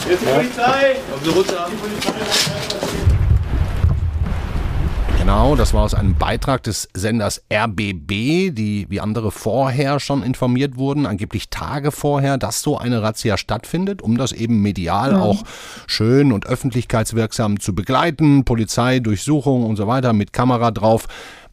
Jetzt 0.07 0.21
die 0.21 0.25
Polizei! 0.25 0.97
Die 1.25 1.29
Polizei! 1.31 3.04
Genau, 5.25 5.55
das 5.55 5.74
war 5.74 5.82
aus 5.82 5.96
einem 5.96 6.13
Beitrag 6.13 6.62
des 6.62 6.88
Senders 6.94 7.41
RBB, 7.51 8.53
die 8.53 8.86
wie 8.89 9.01
andere 9.01 9.32
vorher 9.32 10.00
schon 10.00 10.22
informiert 10.22 10.77
wurden, 10.77 11.08
angeblich 11.08 11.50
Tage 11.50 11.91
vorher, 11.91 12.38
dass 12.38 12.62
so 12.62 12.77
eine 12.77 13.01
Razzia 13.01 13.36
stattfindet, 13.36 14.03
um 14.03 14.20
das 14.20 14.34
eben 14.34 14.62
medial 14.62 15.13
ja. 15.13 15.20
auch 15.20 15.41
schön 15.88 16.32
und 16.32 16.46
öffentlichkeitswirksam 16.46 17.60
zu 17.60 17.74
begleiten, 17.74 18.46
Polizei, 18.46 19.00
Durchsuchung 19.00 19.65
und 19.65 19.77
so 19.77 19.88
weiter 19.88 20.13
mit 20.13 20.32
Kamera 20.32 20.70
drauf. 20.70 21.08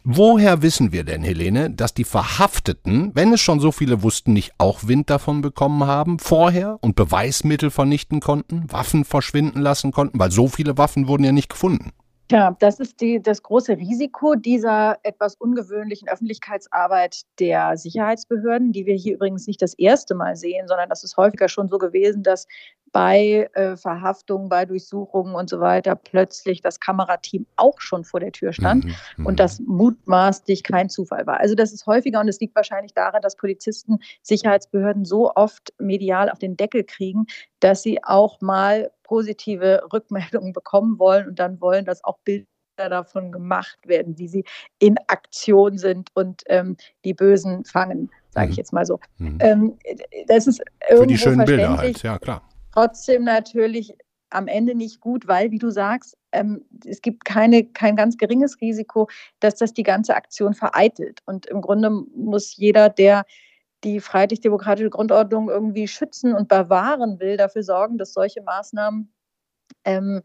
Woher 0.04 0.60
wissen 0.60 0.92
wir 0.92 1.04
denn, 1.04 1.22
Helene, 1.22 1.70
dass 1.70 1.94
die 1.94 2.04
Verhafteten, 2.04 3.12
wenn 3.14 3.32
es 3.32 3.40
schon 3.40 3.58
so 3.58 3.72
viele 3.72 4.02
wussten, 4.02 4.34
nicht 4.34 4.52
auch 4.58 4.80
Wind 4.86 5.08
davon 5.08 5.40
bekommen 5.40 5.86
haben 5.86 6.18
vorher 6.18 6.76
und 6.82 6.94
Beweismittel 6.94 7.70
vernichten 7.70 8.20
konnten, 8.20 8.70
Waffen 8.70 9.06
verschwinden 9.06 9.62
lassen 9.62 9.92
konnten, 9.92 10.20
weil 10.20 10.30
so 10.30 10.46
viele 10.48 10.76
Waffen 10.76 11.08
wurden 11.08 11.24
ja 11.24 11.32
nicht 11.32 11.48
gefunden? 11.48 11.92
Ja, 12.32 12.56
das 12.60 12.80
ist 12.80 13.02
die, 13.02 13.20
das 13.20 13.42
große 13.42 13.76
Risiko 13.76 14.36
dieser 14.36 14.98
etwas 15.02 15.34
ungewöhnlichen 15.34 16.08
Öffentlichkeitsarbeit 16.08 17.20
der 17.38 17.76
Sicherheitsbehörden, 17.76 18.72
die 18.72 18.86
wir 18.86 18.94
hier 18.94 19.16
übrigens 19.16 19.46
nicht 19.46 19.60
das 19.60 19.74
erste 19.74 20.14
Mal 20.14 20.34
sehen, 20.34 20.66
sondern 20.66 20.88
das 20.88 21.04
ist 21.04 21.18
häufiger 21.18 21.50
schon 21.50 21.68
so 21.68 21.76
gewesen, 21.76 22.22
dass 22.22 22.46
bei 22.90 23.50
äh, 23.52 23.76
Verhaftungen, 23.76 24.48
bei 24.48 24.64
Durchsuchungen 24.64 25.34
und 25.34 25.50
so 25.50 25.60
weiter 25.60 25.94
plötzlich 25.94 26.62
das 26.62 26.80
Kamerateam 26.80 27.44
auch 27.56 27.78
schon 27.80 28.02
vor 28.02 28.20
der 28.20 28.32
Tür 28.32 28.54
stand 28.54 28.86
mhm, 28.86 28.94
mhm. 29.18 29.26
und 29.26 29.38
das 29.38 29.60
mutmaßlich 29.60 30.62
kein 30.62 30.88
Zufall 30.88 31.26
war. 31.26 31.38
Also 31.38 31.54
das 31.54 31.72
ist 31.74 31.86
häufiger 31.86 32.20
und 32.20 32.28
es 32.28 32.40
liegt 32.40 32.56
wahrscheinlich 32.56 32.94
daran, 32.94 33.20
dass 33.20 33.36
Polizisten 33.36 33.98
Sicherheitsbehörden 34.22 35.04
so 35.04 35.32
oft 35.34 35.74
medial 35.78 36.30
auf 36.30 36.38
den 36.38 36.56
Deckel 36.56 36.82
kriegen, 36.84 37.26
dass 37.60 37.82
sie 37.82 38.02
auch 38.02 38.40
mal 38.40 38.90
positive 39.02 39.82
Rückmeldungen 39.92 40.52
bekommen 40.52 40.98
wollen 40.98 41.28
und 41.28 41.38
dann 41.38 41.60
wollen, 41.60 41.84
dass 41.84 42.02
auch 42.04 42.18
Bilder 42.24 42.46
davon 42.76 43.32
gemacht 43.32 43.78
werden, 43.86 44.18
wie 44.18 44.28
sie 44.28 44.44
in 44.78 44.96
Aktion 45.06 45.78
sind 45.78 46.10
und 46.14 46.42
ähm, 46.46 46.76
die 47.04 47.14
Bösen 47.14 47.64
fangen, 47.64 48.10
sage 48.30 48.50
ich 48.50 48.56
mhm. 48.56 48.60
jetzt 48.60 48.72
mal 48.72 48.86
so. 48.86 48.98
Mhm. 49.18 49.38
Ähm, 49.40 49.78
das 50.26 50.46
ist 50.46 50.62
Für 50.88 51.06
die 51.06 51.18
schönen 51.18 51.44
Bilder 51.44 51.76
halt, 51.76 52.02
ja 52.02 52.18
klar. 52.18 52.42
Trotzdem 52.72 53.24
natürlich 53.24 53.94
am 54.30 54.48
Ende 54.48 54.74
nicht 54.74 55.00
gut, 55.00 55.28
weil, 55.28 55.50
wie 55.50 55.58
du 55.58 55.70
sagst, 55.70 56.16
ähm, 56.32 56.64
es 56.86 57.02
gibt 57.02 57.24
keine, 57.24 57.64
kein 57.64 57.96
ganz 57.96 58.16
geringes 58.16 58.60
Risiko, 58.60 59.08
dass 59.40 59.56
das 59.56 59.74
die 59.74 59.82
ganze 59.82 60.16
Aktion 60.16 60.54
vereitelt. 60.54 61.20
Und 61.26 61.46
im 61.46 61.60
Grunde 61.60 61.90
muss 61.90 62.56
jeder, 62.56 62.88
der 62.88 63.24
die 63.84 64.00
freiheitlich-demokratische 64.00 64.90
Grundordnung 64.90 65.50
irgendwie 65.50 65.88
schützen 65.88 66.34
und 66.34 66.48
bewahren 66.48 67.20
will, 67.20 67.36
dafür 67.36 67.62
sorgen, 67.62 67.98
dass 67.98 68.12
solche 68.12 68.42
Maßnahmen 68.42 69.12
ähm, 69.84 70.22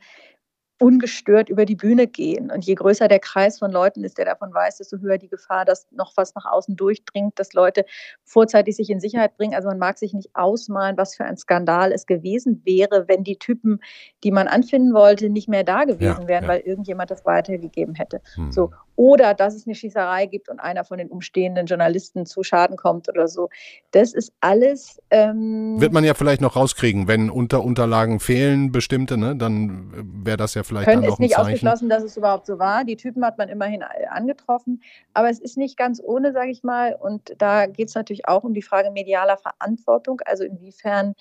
ungestört 0.79 1.49
über 1.49 1.65
die 1.65 1.75
Bühne 1.75 2.07
gehen. 2.07 2.51
Und 2.51 2.65
je 2.65 2.75
größer 2.75 3.07
der 3.07 3.19
Kreis 3.19 3.59
von 3.59 3.71
Leuten 3.71 4.03
ist, 4.03 4.17
der 4.17 4.25
davon 4.25 4.53
weiß, 4.53 4.77
desto 4.77 4.97
höher 4.99 5.17
die 5.17 5.29
Gefahr, 5.29 5.65
dass 5.65 5.87
noch 5.91 6.13
was 6.15 6.35
nach 6.35 6.45
außen 6.45 6.75
durchdringt, 6.75 7.39
dass 7.39 7.53
Leute 7.53 7.85
vorzeitig 8.23 8.75
sich 8.75 8.89
in 8.89 8.99
Sicherheit 8.99 9.37
bringen. 9.37 9.55
Also 9.55 9.69
man 9.69 9.79
mag 9.79 9.97
sich 9.97 10.13
nicht 10.13 10.29
ausmalen, 10.35 10.97
was 10.97 11.15
für 11.15 11.25
ein 11.25 11.37
Skandal 11.37 11.91
es 11.91 12.05
gewesen 12.05 12.61
wäre, 12.63 13.07
wenn 13.07 13.23
die 13.23 13.37
Typen, 13.37 13.79
die 14.23 14.31
man 14.31 14.47
anfinden 14.47 14.93
wollte, 14.93 15.29
nicht 15.29 15.49
mehr 15.49 15.63
da 15.63 15.85
gewesen 15.85 16.23
ja, 16.23 16.27
wären, 16.27 16.43
ja. 16.43 16.49
weil 16.49 16.59
irgendjemand 16.59 17.09
das 17.09 17.25
weitergegeben 17.25 17.95
hätte. 17.95 18.21
Hm. 18.35 18.51
So. 18.51 18.71
Oder 18.97 19.35
dass 19.35 19.53
es 19.53 19.67
eine 19.67 19.75
Schießerei 19.75 20.25
gibt 20.25 20.49
und 20.49 20.59
einer 20.59 20.83
von 20.83 20.97
den 20.97 21.09
umstehenden 21.09 21.67
Journalisten 21.67 22.25
zu 22.25 22.41
Schaden 22.41 22.77
kommt 22.77 23.07
oder 23.07 23.27
so. 23.27 23.49
Das 23.91 24.11
ist 24.11 24.33
alles. 24.41 24.99
Ähm 25.11 25.79
Wird 25.79 25.93
man 25.93 26.03
ja 26.03 26.15
vielleicht 26.15 26.41
noch 26.41 26.55
rauskriegen, 26.55 27.07
wenn 27.07 27.29
unter 27.29 27.63
Unterlagen 27.63 28.19
fehlen 28.19 28.71
bestimmte, 28.71 29.15
ne? 29.15 29.35
dann 29.35 29.93
wäre 30.25 30.37
das 30.37 30.55
ja 30.55 30.63
vielleicht 30.63 30.87
dann 30.87 31.01
noch 31.01 31.19
ein 31.19 31.21
nicht 31.21 31.35
Zeichen. 31.35 31.45
ausgeschlossen, 31.45 31.89
dass 31.89 32.03
es 32.03 32.17
überhaupt 32.17 32.47
so 32.47 32.57
war. 32.57 32.85
Die 32.85 32.97
Typen 32.97 33.23
hat 33.23 33.37
man 33.37 33.49
immerhin 33.49 33.83
angetroffen. 34.09 34.81
Aber 35.13 35.29
es 35.29 35.39
ist 35.39 35.57
nicht 35.57 35.77
ganz 35.77 36.01
ohne, 36.03 36.33
sage 36.33 36.49
ich 36.49 36.63
mal. 36.63 36.95
Und 36.99 37.35
da 37.37 37.67
geht 37.67 37.89
es 37.89 37.95
natürlich 37.95 38.27
auch 38.27 38.43
um 38.43 38.55
die 38.55 38.63
Frage 38.63 38.89
medialer 38.89 39.37
Verantwortung. 39.37 40.21
Also 40.25 40.43
inwiefern 40.43 41.13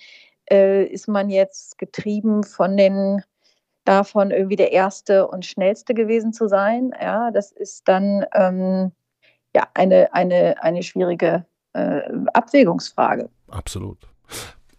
äh, 0.49 0.83
ist 0.85 1.07
man 1.07 1.29
jetzt 1.29 1.77
getrieben 1.77 2.43
von 2.43 2.75
den 2.75 3.21
davon 3.87 4.31
irgendwie 4.31 4.55
der 4.55 4.71
erste 4.71 5.27
und 5.27 5.45
schnellste 5.45 5.93
gewesen 5.93 6.33
zu 6.33 6.47
sein. 6.47 6.91
Ja, 6.99 7.31
das 7.31 7.51
ist 7.51 7.87
dann 7.87 8.25
ähm, 8.33 8.91
ja 9.55 9.67
eine, 9.73 10.13
eine, 10.13 10.61
eine 10.61 10.83
schwierige 10.83 11.45
äh, 11.73 12.01
Abwägungsfrage. 12.33 13.29
Absolut. 13.49 13.99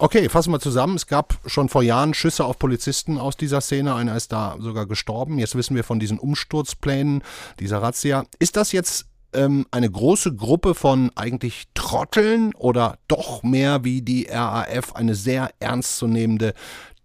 Okay, 0.01 0.29
fassen 0.29 0.53
wir 0.53 0.61
zusammen. 0.61 0.95
Es 0.95 1.07
gab 1.07 1.33
schon 1.45 1.67
vor 1.67 1.83
Jahren 1.83 2.13
Schüsse 2.13 2.45
auf 2.45 2.57
Polizisten 2.57 3.17
aus 3.17 3.35
dieser 3.35 3.59
Szene. 3.59 3.95
Einer 3.95 4.15
ist 4.15 4.31
da 4.31 4.55
sogar 4.59 4.85
gestorben. 4.85 5.39
Jetzt 5.39 5.55
wissen 5.55 5.75
wir 5.75 5.83
von 5.83 5.99
diesen 5.99 6.19
Umsturzplänen 6.19 7.21
dieser 7.59 7.81
Razzia. 7.81 8.23
Ist 8.39 8.55
das 8.55 8.71
jetzt 8.71 9.07
ähm, 9.33 9.65
eine 9.71 9.89
große 9.89 10.35
Gruppe 10.35 10.73
von 10.73 11.11
eigentlich 11.15 11.67
Trotteln 11.73 12.53
oder 12.55 12.97
doch 13.07 13.43
mehr 13.43 13.83
wie 13.83 14.01
die 14.01 14.27
RAF 14.29 14.95
eine 14.95 15.15
sehr 15.15 15.51
ernstzunehmende 15.59 16.53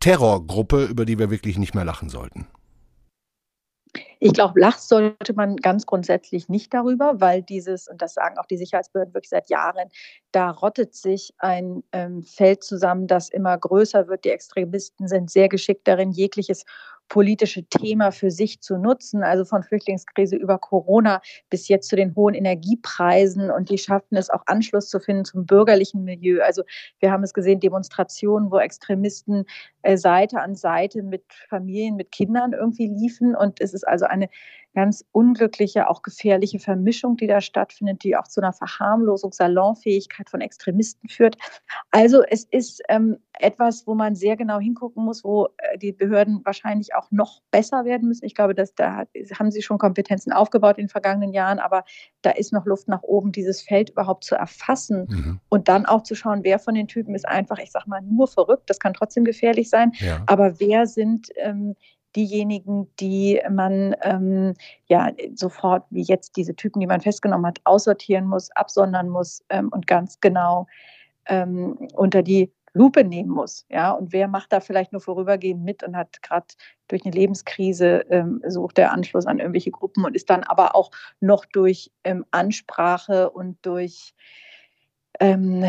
Terrorgruppe, 0.05 0.85
über 0.85 1.07
die 1.07 1.19
wir 1.19 1.31
wirklich 1.31 1.57
nicht 1.57 1.75
mehr 1.75 1.87
lachen 1.87 2.11
sollten? 2.11 2.47
Ich 4.21 4.35
glaube, 4.35 4.61
lachen 4.61 4.83
sollte 4.83 5.33
man 5.33 5.57
ganz 5.57 5.87
grundsätzlich 5.87 6.51
nicht 6.51 6.75
darüber, 6.75 7.23
weil 7.23 7.41
dieses, 7.41 7.89
und 7.89 8.03
das 8.03 8.13
sagen 8.13 8.37
auch 8.37 8.45
die 8.45 8.59
Sicherheitsbehörden 8.59 9.15
wirklich 9.15 9.31
seit 9.31 9.49
Jahren, 9.49 9.89
da 10.31 10.51
rottet 10.51 10.95
sich 10.95 11.33
ein 11.39 11.83
ähm, 11.93 12.23
Feld 12.23 12.65
zusammen, 12.65 13.07
das 13.07 13.31
immer 13.31 13.57
größer 13.57 14.07
wird. 14.07 14.27
Die 14.27 14.31
Extremisten 14.31 15.09
sind 15.09 15.31
sehr 15.31 15.49
geschickt 15.49 15.89
darin, 15.89 16.13
jegliches 16.13 16.67
politische 17.09 17.65
Thema 17.65 18.11
für 18.11 18.31
sich 18.31 18.61
zu 18.61 18.77
nutzen, 18.79 19.23
also 19.23 19.45
von 19.45 19.63
Flüchtlingskrise 19.63 20.37
über 20.37 20.59
Corona 20.59 21.21
bis 21.51 21.69
jetzt 21.69 21.89
zu 21.89 21.97
den 21.97 22.15
hohen 22.17 22.35
Energiepreisen 22.35 23.51
und 23.51 23.71
die 23.71 23.79
schaffen 23.79 24.17
es 24.17 24.31
auch 24.31 24.43
Anschluss 24.47 24.89
zu 24.89 25.01
finden 25.01 25.25
zum 25.25 25.47
bürgerlichen 25.47 26.05
Milieu. 26.05 26.43
Also 26.43 26.63
wir 27.01 27.13
haben 27.13 27.23
es 27.23 27.35
gesehen, 27.35 27.61
Demonstrationen, 27.61 28.51
wo 28.51 28.59
Extremisten 28.59 29.45
äh, 29.83 29.97
Seite 29.97 30.41
an 30.41 30.55
Seite 30.57 31.03
mit 31.03 31.25
Familien, 31.49 31.97
mit 31.97 32.11
Kindern 32.11 32.53
irgendwie 32.53 32.89
liefen 32.89 33.37
und 33.37 33.61
es 33.61 33.75
ist 33.75 33.87
also 33.87 34.07
eine 34.07 34.29
ganz 34.75 35.05
unglückliche, 35.13 35.89
auch 35.89 36.03
gefährliche 36.03 36.59
Vermischung, 36.59 37.17
die 37.17 37.27
da 37.27 37.41
stattfindet, 37.41 38.03
die 38.03 38.17
auch 38.17 38.27
zu 38.27 38.41
einer 38.41 38.53
Verharmlosung, 38.53 39.33
Salonfähigkeit 39.33 40.29
von 40.29 40.41
Extremisten 40.41 41.09
führt. 41.09 41.37
Also 41.91 42.23
es 42.23 42.45
ist 42.45 42.83
ähm, 42.89 43.19
etwas, 43.39 43.87
wo 43.87 43.95
man 43.95 44.17
sehr 44.17 44.37
genau 44.37 44.59
hingucken 44.59 45.05
muss, 45.05 45.25
wo 45.25 45.49
äh, 45.59 45.79
die 45.79 45.93
Behörden 45.93 46.41
wahrscheinlich 46.45 46.95
auch 46.95 47.11
noch 47.11 47.43
besser 47.51 47.85
werden 47.85 48.09
müssen. 48.09 48.25
Ich 48.25 48.35
glaube, 48.35 48.55
dass 48.55 48.75
da 48.75 49.05
haben 49.39 49.51
sie 49.51 49.63
schon 49.63 49.79
Kompetenzen 49.79 50.33
aufgebaut 50.33 50.79
in 50.79 50.85
den 50.85 50.91
vergangenen 50.91 51.33
Jahren, 51.33 51.61
aber 51.61 51.85
da 52.23 52.31
ist 52.31 52.53
noch 52.53 52.67
Luft 52.67 52.89
nach 52.89 53.03
oben, 53.03 53.33
dieses 53.33 53.63
Feld 53.63 53.91
überhaupt 53.91 54.25
zu 54.25 54.35
erfassen 54.35 55.07
mhm. 55.09 55.41
und 55.49 55.69
dann 55.69 55.87
auch 55.87 56.03
zu 56.03 56.15
schauen, 56.15 56.43
wer 56.43 56.59
von 56.59 56.75
den 56.75 56.89
Typen 56.89 57.15
ist 57.15 57.27
einfach, 57.27 57.59
ich 57.59 57.71
sag 57.71 57.87
mal, 57.87 58.03
nur 58.03 58.27
verrückt. 58.27 58.69
Das 58.69 58.81
kann 58.81 58.95
trotzdem 58.95 59.25
gefährlich 59.25 59.71
sein. 59.71 59.93
Ja. 59.99 60.23
Aber 60.27 60.59
wer 60.59 60.87
sind 60.87 61.29
ähm, 61.37 61.77
diejenigen, 62.17 62.89
die 63.01 63.41
man 63.51 63.95
ähm, 64.03 64.55
ja 64.87 65.11
sofort, 65.35 65.85
wie 65.91 66.03
jetzt 66.03 66.37
diese 66.37 66.55
Typen, 66.55 66.81
die 66.81 66.87
man 66.87 67.01
festgenommen 67.01 67.47
hat, 67.47 67.61
aussortieren 67.65 68.27
muss, 68.27 68.51
absondern 68.53 69.09
muss 69.09 69.45
ähm, 69.49 69.69
und 69.71 69.87
ganz 69.87 70.21
genau 70.21 70.67
ähm, 71.27 71.89
unter 71.95 72.23
die 72.23 72.53
Lupe 72.75 73.05
nehmen 73.05 73.31
muss. 73.31 73.67
Ja, 73.71 73.93
und 73.93 74.13
wer 74.13 74.29
macht 74.29 74.53
da 74.53 74.61
vielleicht 74.61 74.93
nur 74.93 75.01
vorübergehend 75.01 75.65
mit 75.65 75.83
und 75.85 75.97
hat 75.97 76.21
gerade 76.23 76.47
durch 76.89 77.05
eine 77.05 77.15
Lebenskrise 77.15 78.05
ähm, 78.11 78.43
sucht 78.47 78.77
der 78.77 78.93
Anschluss 78.93 79.27
an 79.27 79.39
irgendwelche 79.39 79.71
Gruppen 79.71 80.05
und 80.05 80.17
ist 80.17 80.29
dann 80.29 80.43
aber 80.43 80.75
auch 80.75 80.91
noch 81.21 81.45
durch 81.45 81.93
ähm, 82.03 82.25
Ansprache 82.33 83.31
und 83.31 83.65
durch 83.65 84.15
ähm, 85.21 85.65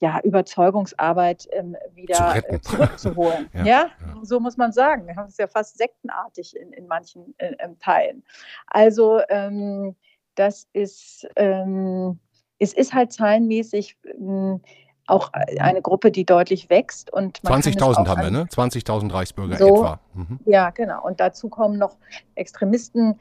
ja, 0.00 0.20
Überzeugungsarbeit 0.22 1.48
ähm, 1.52 1.76
wieder 1.94 2.36
äh, 2.36 2.60
zurückzuholen. 2.60 3.48
ja, 3.54 3.64
ja, 3.64 3.90
so 4.22 4.40
muss 4.40 4.56
man 4.56 4.72
sagen. 4.72 5.06
Das 5.14 5.30
ist 5.30 5.38
ja 5.38 5.46
fast 5.46 5.78
sektenartig 5.78 6.56
in, 6.56 6.72
in 6.72 6.86
manchen 6.86 7.34
äh, 7.38 7.54
Teilen. 7.80 8.22
Also 8.66 9.20
ähm, 9.28 9.96
das 10.34 10.68
ist, 10.72 11.26
ähm, 11.36 12.18
es 12.58 12.72
ist 12.72 12.94
halt 12.94 13.12
zahlenmäßig 13.12 13.96
ähm, 14.04 14.60
auch 15.06 15.32
eine 15.58 15.80
Gruppe, 15.80 16.10
die 16.10 16.24
deutlich 16.24 16.68
wächst. 16.68 17.12
20.000 17.14 18.06
haben 18.06 18.22
wir, 18.22 18.30
ne? 18.30 18.44
20.000 18.44 19.12
Reichsbürger 19.12 19.56
so, 19.56 19.68
etwa. 19.68 20.00
Mhm. 20.14 20.38
Ja, 20.44 20.70
genau. 20.70 21.02
Und 21.04 21.18
dazu 21.18 21.48
kommen 21.48 21.78
noch 21.78 21.96
Extremisten, 22.34 23.18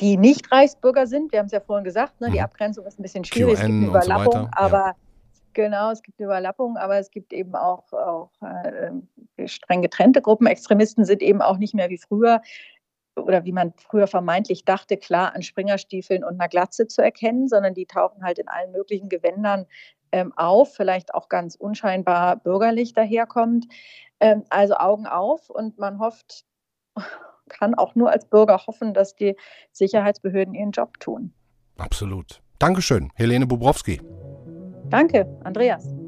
die 0.00 0.16
nicht 0.16 0.50
Reichsbürger 0.50 1.06
sind. 1.06 1.32
Wir 1.32 1.40
haben 1.40 1.46
es 1.46 1.52
ja 1.52 1.60
vorhin 1.60 1.84
gesagt, 1.84 2.20
ne? 2.20 2.30
die 2.30 2.38
mhm. 2.38 2.44
Abgrenzung 2.44 2.86
ist 2.86 2.98
ein 2.98 3.02
bisschen 3.02 3.24
schwierig. 3.24 3.54
QN 3.54 3.60
es 3.60 3.66
gibt 3.66 3.72
eine 3.72 3.86
Überlappung, 3.86 4.42
so 4.44 4.48
aber 4.52 4.86
ja. 4.86 4.94
Genau, 5.54 5.90
es 5.90 6.02
gibt 6.02 6.18
eine 6.18 6.26
Überlappung, 6.26 6.76
aber 6.76 6.98
es 6.98 7.10
gibt 7.10 7.32
eben 7.32 7.54
auch, 7.54 7.92
auch 7.92 8.30
äh, 8.42 9.48
streng 9.48 9.82
getrennte 9.82 10.22
Gruppen. 10.22 10.46
Extremisten 10.46 11.04
sind 11.04 11.22
eben 11.22 11.42
auch 11.42 11.58
nicht 11.58 11.74
mehr 11.74 11.90
wie 11.90 11.98
früher 11.98 12.40
oder 13.16 13.44
wie 13.44 13.52
man 13.52 13.72
früher 13.76 14.06
vermeintlich 14.06 14.64
dachte, 14.64 14.96
klar 14.96 15.34
an 15.34 15.42
Springerstiefeln 15.42 16.24
und 16.24 16.40
einer 16.40 16.48
Glatze 16.48 16.86
zu 16.86 17.02
erkennen, 17.02 17.48
sondern 17.48 17.74
die 17.74 17.86
tauchen 17.86 18.24
halt 18.24 18.38
in 18.38 18.48
allen 18.48 18.72
möglichen 18.72 19.08
Gewändern 19.08 19.66
ähm, 20.12 20.32
auf, 20.36 20.74
vielleicht 20.74 21.14
auch 21.14 21.28
ganz 21.28 21.54
unscheinbar 21.54 22.36
bürgerlich 22.36 22.94
daherkommt. 22.94 23.66
Ähm, 24.20 24.44
also 24.50 24.74
Augen 24.76 25.06
auf 25.06 25.50
und 25.50 25.78
man 25.78 25.98
hofft, 25.98 26.44
kann 27.48 27.74
auch 27.74 27.94
nur 27.94 28.10
als 28.10 28.24
Bürger 28.26 28.66
hoffen, 28.66 28.94
dass 28.94 29.14
die 29.14 29.36
Sicherheitsbehörden 29.72 30.54
ihren 30.54 30.70
Job 30.70 30.98
tun. 31.00 31.34
Absolut. 31.76 32.40
Dankeschön, 32.58 33.10
Helene 33.16 33.46
Bubrowski. 33.46 34.00
Danke, 34.92 35.26
Andreas. 35.42 36.01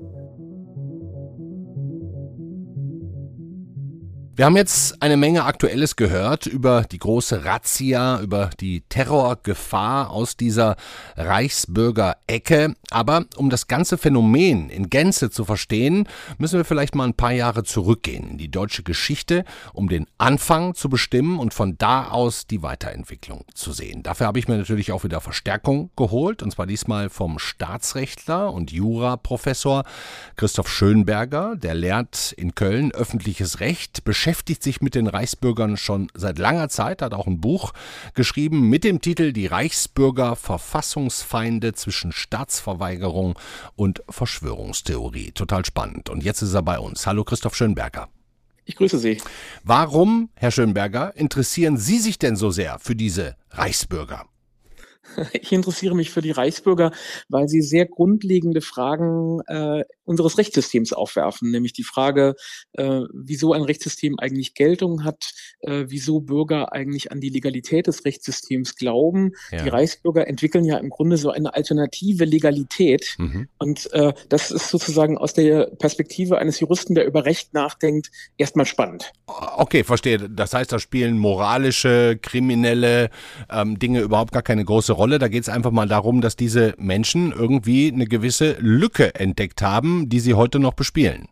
Wir 4.36 4.46
haben 4.46 4.56
jetzt 4.56 5.00
eine 5.00 5.16
Menge 5.16 5.44
Aktuelles 5.44 5.94
gehört 5.94 6.46
über 6.46 6.82
die 6.82 6.98
große 6.98 7.44
Razzia, 7.44 8.18
über 8.18 8.50
die 8.58 8.80
Terrorgefahr 8.88 10.10
aus 10.10 10.36
dieser 10.36 10.74
Reichsbürger-Ecke. 11.16 12.74
Aber 12.90 13.26
um 13.36 13.48
das 13.48 13.68
ganze 13.68 13.96
Phänomen 13.96 14.70
in 14.70 14.90
Gänze 14.90 15.30
zu 15.30 15.44
verstehen, 15.44 16.08
müssen 16.38 16.56
wir 16.56 16.64
vielleicht 16.64 16.96
mal 16.96 17.04
ein 17.04 17.14
paar 17.14 17.30
Jahre 17.30 17.62
zurückgehen 17.62 18.30
in 18.30 18.38
die 18.38 18.50
deutsche 18.50 18.82
Geschichte, 18.82 19.44
um 19.72 19.88
den 19.88 20.06
Anfang 20.18 20.74
zu 20.74 20.88
bestimmen 20.88 21.38
und 21.38 21.54
von 21.54 21.78
da 21.78 22.08
aus 22.08 22.48
die 22.48 22.62
Weiterentwicklung 22.62 23.44
zu 23.54 23.72
sehen. 23.72 24.02
Dafür 24.02 24.26
habe 24.26 24.40
ich 24.40 24.48
mir 24.48 24.56
natürlich 24.58 24.90
auch 24.90 25.04
wieder 25.04 25.20
Verstärkung 25.20 25.90
geholt, 25.94 26.42
und 26.42 26.50
zwar 26.50 26.66
diesmal 26.66 27.08
vom 27.08 27.38
Staatsrechtler 27.38 28.52
und 28.52 28.72
Juraprofessor 28.72 29.84
Christoph 30.34 30.68
Schönberger. 30.68 31.54
Der 31.54 31.74
lehrt 31.74 32.32
in 32.32 32.56
Köln 32.56 32.90
öffentliches 32.90 33.60
Recht, 33.60 34.04
sich 34.62 34.80
mit 34.80 34.94
den 34.94 35.06
Reichsbürgern 35.06 35.76
schon 35.76 36.08
seit 36.14 36.38
langer 36.38 36.68
Zeit, 36.68 37.02
hat 37.02 37.12
auch 37.12 37.26
ein 37.26 37.40
Buch 37.40 37.72
geschrieben 38.14 38.70
mit 38.70 38.82
dem 38.82 39.00
Titel 39.00 39.32
Die 39.32 39.46
Reichsbürger 39.46 40.34
Verfassungsfeinde 40.34 41.74
zwischen 41.74 42.10
Staatsverweigerung 42.10 43.38
und 43.76 44.02
Verschwörungstheorie. 44.08 45.32
Total 45.32 45.64
spannend. 45.64 46.08
Und 46.08 46.24
jetzt 46.24 46.42
ist 46.42 46.54
er 46.54 46.62
bei 46.62 46.78
uns. 46.78 47.06
Hallo 47.06 47.24
Christoph 47.24 47.54
Schönberger. 47.54 48.08
Ich 48.64 48.76
grüße 48.76 48.98
Sie. 48.98 49.20
Warum, 49.62 50.30
Herr 50.36 50.50
Schönberger, 50.50 51.14
interessieren 51.16 51.76
Sie 51.76 51.98
sich 51.98 52.18
denn 52.18 52.36
so 52.36 52.50
sehr 52.50 52.78
für 52.78 52.96
diese 52.96 53.36
Reichsbürger? 53.50 54.24
Ich 55.32 55.52
interessiere 55.52 55.94
mich 55.94 56.10
für 56.10 56.22
die 56.22 56.30
Reichsbürger, 56.30 56.92
weil 57.28 57.48
sie 57.48 57.60
sehr 57.60 57.86
grundlegende 57.86 58.60
Fragen 58.60 59.40
äh, 59.46 59.84
unseres 60.04 60.38
Rechtssystems 60.38 60.92
aufwerfen, 60.92 61.50
nämlich 61.50 61.72
die 61.72 61.82
Frage, 61.82 62.34
äh, 62.72 63.00
wieso 63.12 63.52
ein 63.52 63.62
Rechtssystem 63.62 64.18
eigentlich 64.18 64.54
Geltung 64.54 65.04
hat, 65.04 65.32
äh, 65.60 65.84
wieso 65.88 66.20
Bürger 66.20 66.72
eigentlich 66.72 67.12
an 67.12 67.20
die 67.20 67.30
Legalität 67.30 67.86
des 67.86 68.04
Rechtssystems 68.04 68.76
glauben. 68.76 69.32
Ja. 69.50 69.62
Die 69.62 69.68
Reichsbürger 69.68 70.26
entwickeln 70.26 70.64
ja 70.64 70.78
im 70.78 70.90
Grunde 70.90 71.16
so 71.16 71.30
eine 71.30 71.54
alternative 71.54 72.24
Legalität. 72.24 73.14
Mhm. 73.18 73.48
Und 73.58 73.92
äh, 73.92 74.12
das 74.28 74.50
ist 74.50 74.68
sozusagen 74.68 75.18
aus 75.18 75.34
der 75.34 75.66
Perspektive 75.78 76.38
eines 76.38 76.60
Juristen, 76.60 76.94
der 76.94 77.06
über 77.06 77.24
Recht 77.24 77.54
nachdenkt, 77.54 78.10
erstmal 78.36 78.66
spannend. 78.66 79.12
Okay, 79.26 79.84
verstehe. 79.84 80.28
Das 80.28 80.52
heißt, 80.54 80.72
da 80.72 80.78
spielen 80.78 81.18
moralische, 81.18 82.18
kriminelle 82.20 83.10
ähm, 83.50 83.78
Dinge 83.78 84.00
überhaupt 84.00 84.32
gar 84.32 84.42
keine 84.42 84.64
große 84.64 84.93
Rolle. 84.94 85.18
Da 85.18 85.28
geht 85.28 85.42
es 85.42 85.48
einfach 85.48 85.70
mal 85.70 85.88
darum, 85.88 86.20
dass 86.20 86.36
diese 86.36 86.74
Menschen 86.78 87.32
irgendwie 87.32 87.92
eine 87.92 88.06
gewisse 88.06 88.56
Lücke 88.58 89.14
entdeckt 89.14 89.62
haben, 89.62 90.08
die 90.08 90.20
sie 90.20 90.34
heute 90.34 90.58
noch 90.58 90.74
bespielen. 90.74 91.28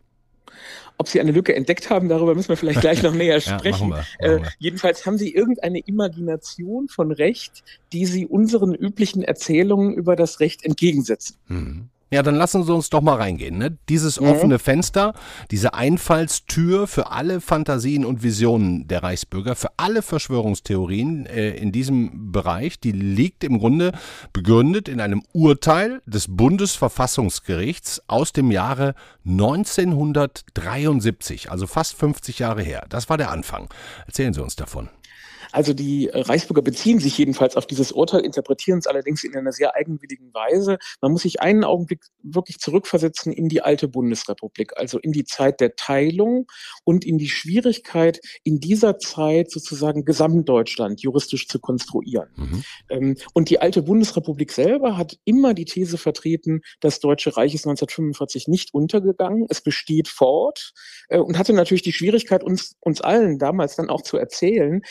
Ob 0.97 1.07
sie 1.07 1.19
eine 1.19 1.31
Lücke 1.31 1.55
entdeckt 1.55 1.89
haben, 1.89 2.07
darüber 2.07 2.35
müssen 2.35 2.49
wir 2.49 2.57
vielleicht 2.57 2.81
gleich 2.81 3.01
noch 3.01 3.13
näher 3.15 3.41
sprechen. 3.41 3.63
ja, 3.63 3.71
machen 3.71 3.89
wir, 3.89 4.27
machen 4.27 4.41
wir. 4.41 4.47
Äh, 4.47 4.51
jedenfalls 4.59 5.05
haben 5.05 5.17
sie 5.17 5.33
irgendeine 5.33 5.79
Imagination 5.79 6.87
von 6.87 7.11
Recht, 7.11 7.63
die 7.91 8.05
sie 8.05 8.27
unseren 8.27 8.75
üblichen 8.75 9.23
Erzählungen 9.23 9.93
über 9.93 10.15
das 10.15 10.39
Recht 10.39 10.63
entgegensetzen. 10.63 11.37
Mhm. 11.47 11.89
Ja, 12.13 12.21
dann 12.21 12.35
lassen 12.35 12.63
Sie 12.63 12.71
uns 12.71 12.91
doch 12.91 13.01
mal 13.01 13.15
reingehen. 13.15 13.57
Ne? 13.57 13.75
Dieses 13.89 14.21
mhm. 14.21 14.27
offene 14.27 14.59
Fenster, 14.59 15.15
diese 15.49 15.73
Einfallstür 15.73 16.85
für 16.85 17.09
alle 17.09 17.41
Fantasien 17.41 18.05
und 18.05 18.21
Visionen 18.21 18.87
der 18.87 19.01
Reichsbürger, 19.01 19.55
für 19.55 19.71
alle 19.77 20.03
Verschwörungstheorien 20.03 21.25
äh, 21.25 21.55
in 21.55 21.71
diesem 21.71 22.31
Bereich, 22.31 22.79
die 22.79 22.91
liegt 22.91 23.43
im 23.43 23.57
Grunde 23.57 23.93
begründet 24.31 24.89
in 24.89 25.01
einem 25.01 25.23
Urteil 25.31 26.03
des 26.05 26.27
Bundesverfassungsgerichts 26.29 28.03
aus 28.05 28.31
dem 28.31 28.51
Jahre 28.51 28.93
1973, 29.25 31.49
also 31.49 31.65
fast 31.65 31.95
50 31.95 32.37
Jahre 32.37 32.61
her. 32.61 32.85
Das 32.89 33.09
war 33.09 33.17
der 33.17 33.31
Anfang. 33.31 33.69
Erzählen 34.05 34.35
Sie 34.35 34.43
uns 34.43 34.55
davon. 34.55 34.89
Also 35.53 35.73
die 35.73 36.09
äh, 36.09 36.19
Reichsbürger 36.19 36.63
beziehen 36.63 36.99
sich 36.99 37.17
jedenfalls 37.17 37.55
auf 37.55 37.67
dieses 37.67 37.91
Urteil, 37.91 38.21
interpretieren 38.21 38.79
es 38.79 38.87
allerdings 38.87 39.23
in 39.23 39.35
einer 39.35 39.51
sehr 39.51 39.75
eigenwilligen 39.75 40.33
Weise. 40.33 40.77
Man 40.99 41.11
muss 41.11 41.21
sich 41.21 41.41
einen 41.41 41.63
Augenblick 41.63 42.01
wirklich 42.23 42.59
zurückversetzen 42.59 43.31
in 43.31 43.49
die 43.49 43.61
alte 43.61 43.87
Bundesrepublik, 43.87 44.75
also 44.75 44.97
in 44.99 45.11
die 45.11 45.25
Zeit 45.25 45.59
der 45.61 45.75
Teilung 45.75 46.47
und 46.83 47.05
in 47.05 47.19
die 47.19 47.29
Schwierigkeit, 47.29 48.19
in 48.43 48.59
dieser 48.59 48.97
Zeit 48.97 49.51
sozusagen 49.51 50.05
Gesamtdeutschland 50.05 51.01
juristisch 51.01 51.47
zu 51.47 51.59
konstruieren. 51.59 52.29
Mhm. 52.35 52.63
Ähm, 52.89 53.17
und 53.33 53.49
die 53.49 53.59
alte 53.61 53.83
Bundesrepublik 53.83 54.51
selber 54.51 54.97
hat 54.97 55.17
immer 55.23 55.53
die 55.53 55.65
These 55.65 55.99
vertreten, 55.99 56.61
das 56.79 56.99
Deutsche 56.99 57.37
Reich 57.37 57.53
ist 57.53 57.67
1945 57.67 58.47
nicht 58.47 58.73
untergegangen, 58.73 59.45
es 59.49 59.61
besteht 59.61 60.07
fort 60.07 60.73
äh, 61.09 61.19
und 61.19 61.37
hatte 61.37 61.53
natürlich 61.53 61.83
die 61.83 61.93
Schwierigkeit, 61.93 62.43
uns, 62.43 62.75
uns 62.79 63.01
allen 63.01 63.37
damals 63.37 63.75
dann 63.75 63.91
auch 63.91 64.01
zu 64.01 64.17
erzählen, 64.17 64.81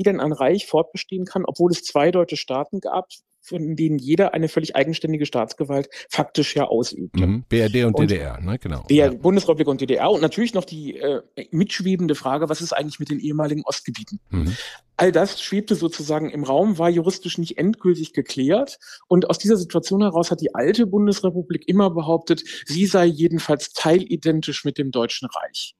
wie 0.00 0.02
denn 0.02 0.18
ein 0.18 0.32
Reich 0.32 0.66
fortbestehen 0.66 1.26
kann, 1.26 1.44
obwohl 1.44 1.70
es 1.72 1.84
zwei 1.84 2.10
deutsche 2.10 2.38
Staaten 2.38 2.80
gab, 2.80 3.08
von 3.42 3.76
denen 3.76 3.98
jeder 3.98 4.32
eine 4.32 4.48
völlig 4.48 4.76
eigenständige 4.76 5.26
Staatsgewalt 5.26 5.90
faktisch 6.08 6.56
ja 6.56 6.64
ausübte. 6.64 7.26
Mhm. 7.26 7.44
BRD 7.50 7.84
und, 7.84 7.94
und 7.94 8.10
DDR, 8.10 8.40
ne? 8.40 8.58
genau. 8.58 8.84
BR, 8.84 9.12
ja. 9.12 9.12
Bundesrepublik 9.12 9.68
und 9.68 9.82
DDR 9.82 10.10
und 10.10 10.22
natürlich 10.22 10.54
noch 10.54 10.64
die 10.64 10.96
äh, 10.96 11.20
mitschwebende 11.50 12.14
Frage, 12.14 12.48
was 12.48 12.62
ist 12.62 12.72
eigentlich 12.72 12.98
mit 12.98 13.10
den 13.10 13.20
ehemaligen 13.20 13.62
Ostgebieten? 13.64 14.20
Mhm. 14.30 14.56
All 14.96 15.12
das 15.12 15.42
schwebte 15.42 15.74
sozusagen 15.74 16.30
im 16.30 16.44
Raum, 16.44 16.78
war 16.78 16.88
juristisch 16.88 17.36
nicht 17.36 17.58
endgültig 17.58 18.14
geklärt. 18.14 18.78
Und 19.06 19.28
aus 19.28 19.38
dieser 19.38 19.56
Situation 19.56 20.02
heraus 20.02 20.30
hat 20.30 20.40
die 20.40 20.54
alte 20.54 20.86
Bundesrepublik 20.86 21.68
immer 21.68 21.90
behauptet, 21.90 22.42
sie 22.64 22.86
sei 22.86 23.04
jedenfalls 23.04 23.72
teilidentisch 23.74 24.64
mit 24.64 24.78
dem 24.78 24.90
Deutschen 24.90 25.28
Reich. 25.28 25.74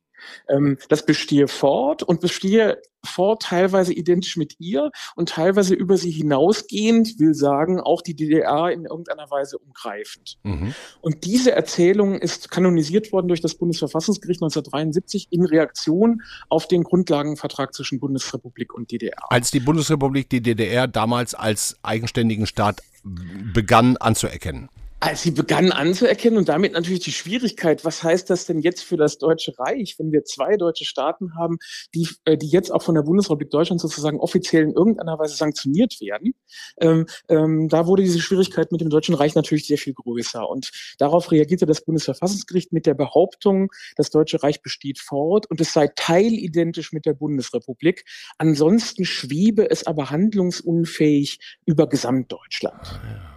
Ähm, 0.48 0.78
das 0.88 1.04
bestehe 1.06 1.48
fort 1.48 2.02
und 2.02 2.20
bestehe 2.20 2.80
fort 3.04 3.42
teilweise 3.42 3.92
identisch 3.92 4.37
mit 4.37 4.56
ihr 4.59 4.90
und 5.16 5.30
teilweise 5.30 5.74
über 5.74 5.96
sie 5.96 6.11
hinausgehend, 6.11 7.18
will 7.18 7.35
sagen, 7.35 7.80
auch 7.80 8.02
die 8.02 8.14
DDR 8.14 8.70
in 8.70 8.85
irgendeiner 8.85 9.30
Weise 9.30 9.59
umgreifend. 9.59 10.38
Mhm. 10.42 10.74
Und 11.00 11.24
diese 11.24 11.52
Erzählung 11.52 12.18
ist 12.18 12.50
kanonisiert 12.50 13.12
worden 13.12 13.28
durch 13.28 13.40
das 13.40 13.54
Bundesverfassungsgericht 13.54 14.42
1973 14.42 15.28
in 15.30 15.44
Reaktion 15.44 16.22
auf 16.48 16.68
den 16.68 16.85
Grundlagenvertrag 16.85 17.74
zwischen 17.74 18.00
Bundesrepublik 18.00 18.74
und 18.74 18.90
DDR. 18.90 19.30
Als 19.30 19.50
die 19.50 19.61
Bundesrepublik 19.61 20.28
die 20.28 20.42
DDR 20.42 20.87
damals 20.87 21.35
als 21.35 21.78
eigenständigen 21.83 22.46
Staat 22.46 22.83
begann 23.02 23.96
anzuerkennen 23.96 24.68
als 25.00 25.22
sie 25.22 25.30
begannen 25.30 25.72
anzuerkennen 25.72 26.38
und 26.38 26.50
damit 26.50 26.74
natürlich 26.74 27.00
die 27.00 27.12
Schwierigkeit, 27.12 27.86
was 27.86 28.02
heißt 28.02 28.28
das 28.28 28.44
denn 28.44 28.60
jetzt 28.60 28.82
für 28.82 28.98
das 28.98 29.16
Deutsche 29.16 29.58
Reich, 29.58 29.96
wenn 29.98 30.12
wir 30.12 30.24
zwei 30.24 30.58
deutsche 30.58 30.84
Staaten 30.84 31.34
haben, 31.36 31.56
die, 31.94 32.06
äh, 32.26 32.36
die 32.36 32.48
jetzt 32.48 32.70
auch 32.70 32.82
von 32.82 32.94
der 32.94 33.02
Bundesrepublik 33.02 33.50
Deutschland 33.50 33.80
sozusagen 33.80 34.20
offiziell 34.20 34.62
in 34.62 34.72
irgendeiner 34.72 35.18
Weise 35.18 35.36
sanktioniert 35.36 36.00
werden. 36.02 36.34
Ähm, 36.80 37.06
ähm, 37.28 37.68
da 37.70 37.86
wurde 37.86 38.02
diese 38.02 38.20
Schwierigkeit 38.20 38.72
mit 38.72 38.82
dem 38.82 38.90
Deutschen 38.90 39.14
Reich 39.14 39.34
natürlich 39.34 39.66
sehr 39.66 39.78
viel 39.78 39.94
größer. 39.94 40.46
Und 40.46 40.70
darauf 40.98 41.32
reagierte 41.32 41.64
das 41.64 41.80
Bundesverfassungsgericht 41.80 42.72
mit 42.72 42.84
der 42.84 42.94
Behauptung, 42.94 43.70
das 43.96 44.10
Deutsche 44.10 44.42
Reich 44.42 44.60
besteht 44.60 44.98
fort 44.98 45.46
und 45.50 45.62
es 45.62 45.72
sei 45.72 45.88
teilidentisch 45.96 46.92
mit 46.92 47.06
der 47.06 47.14
Bundesrepublik. 47.14 48.04
Ansonsten 48.36 49.06
schwebe 49.06 49.70
es 49.70 49.86
aber 49.86 50.10
handlungsunfähig 50.10 51.38
über 51.64 51.88
Gesamtdeutschland. 51.88 53.00
Ja. 53.02 53.29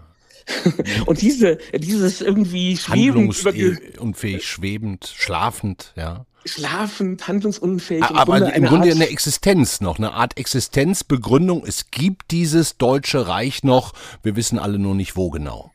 und 1.06 1.22
diese, 1.22 1.58
dieses 1.74 2.22
irgendwie 2.22 2.78
schwebend. 2.78 3.98
Unfähig, 4.00 4.46
schwebend, 4.46 5.14
schlafend, 5.16 5.94
ja. 5.96 6.26
Schlafend, 6.46 7.26
handlungsunfähig. 7.28 8.04
Aber 8.04 8.38
im 8.38 8.44
Grunde, 8.44 8.56
im 8.58 8.66
Grunde 8.66 8.92
eine 8.92 9.08
Existenz 9.08 9.80
noch, 9.80 9.98
eine 9.98 10.12
Art 10.12 10.38
Existenzbegründung. 10.38 11.64
Es 11.66 11.90
gibt 11.90 12.32
dieses 12.32 12.78
Deutsche 12.78 13.28
Reich 13.28 13.64
noch, 13.64 13.94
wir 14.24 14.36
wissen 14.36 14.60
alle 14.60 14.78
nur 14.78 14.94
nicht 14.94 15.16
wo 15.16 15.30
genau. 15.30 15.72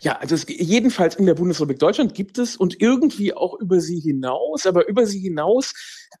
Ja, 0.00 0.18
also 0.18 0.34
es, 0.34 0.46
jedenfalls 0.48 1.14
in 1.14 1.26
der 1.26 1.34
Bundesrepublik 1.34 1.78
Deutschland 1.78 2.14
gibt 2.14 2.38
es 2.38 2.56
und 2.56 2.80
irgendwie 2.80 3.34
auch 3.34 3.58
über 3.60 3.80
sie 3.80 4.00
hinaus, 4.00 4.66
aber 4.66 4.88
über 4.88 5.06
sie 5.06 5.20
hinaus 5.20 5.72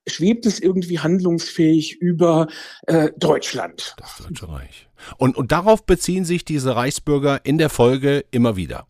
schwebt 0.06 0.46
es 0.46 0.60
irgendwie 0.60 0.98
handlungsfähig 0.98 1.96
über 2.00 2.48
äh, 2.86 3.10
Deutschland. 3.16 3.94
Das 3.98 4.18
Deutsche 4.18 4.48
Reich. 4.48 4.88
Und, 5.18 5.36
und 5.36 5.52
darauf 5.52 5.84
beziehen 5.84 6.24
sich 6.24 6.44
diese 6.44 6.74
Reichsbürger 6.76 7.40
in 7.44 7.58
der 7.58 7.70
Folge 7.70 8.24
immer 8.30 8.56
wieder. 8.56 8.86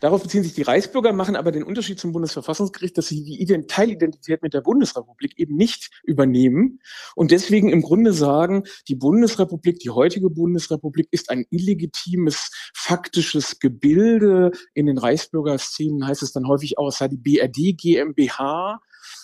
Darauf 0.00 0.22
beziehen 0.22 0.42
sich 0.42 0.54
die 0.54 0.62
Reichsbürger, 0.62 1.12
machen 1.12 1.36
aber 1.36 1.52
den 1.52 1.62
Unterschied 1.62 1.98
zum 1.98 2.12
Bundesverfassungsgericht, 2.12 2.96
dass 2.96 3.08
sie 3.08 3.24
die 3.24 3.40
Ident 3.40 3.70
Teilidentität 3.70 4.42
mit 4.42 4.54
der 4.54 4.60
Bundesrepublik 4.60 5.38
eben 5.38 5.56
nicht 5.56 5.90
übernehmen 6.04 6.80
und 7.14 7.30
deswegen 7.30 7.70
im 7.70 7.82
Grunde 7.82 8.12
sagen, 8.12 8.64
die 8.88 8.94
Bundesrepublik, 8.94 9.78
die 9.80 9.90
heutige 9.90 10.30
Bundesrepublik 10.30 11.08
ist 11.10 11.30
ein 11.30 11.46
illegitimes, 11.50 12.50
faktisches 12.74 13.58
Gebilde. 13.58 14.52
In 14.74 14.86
den 14.86 14.98
Reichsbürgerszenen 14.98 16.06
heißt 16.06 16.22
es 16.22 16.32
dann 16.32 16.46
häufig 16.46 16.78
auch, 16.78 16.88
es 16.88 16.98
sei 16.98 17.08
die 17.08 17.16
BRD 17.16 17.76
GmbH 17.76 18.80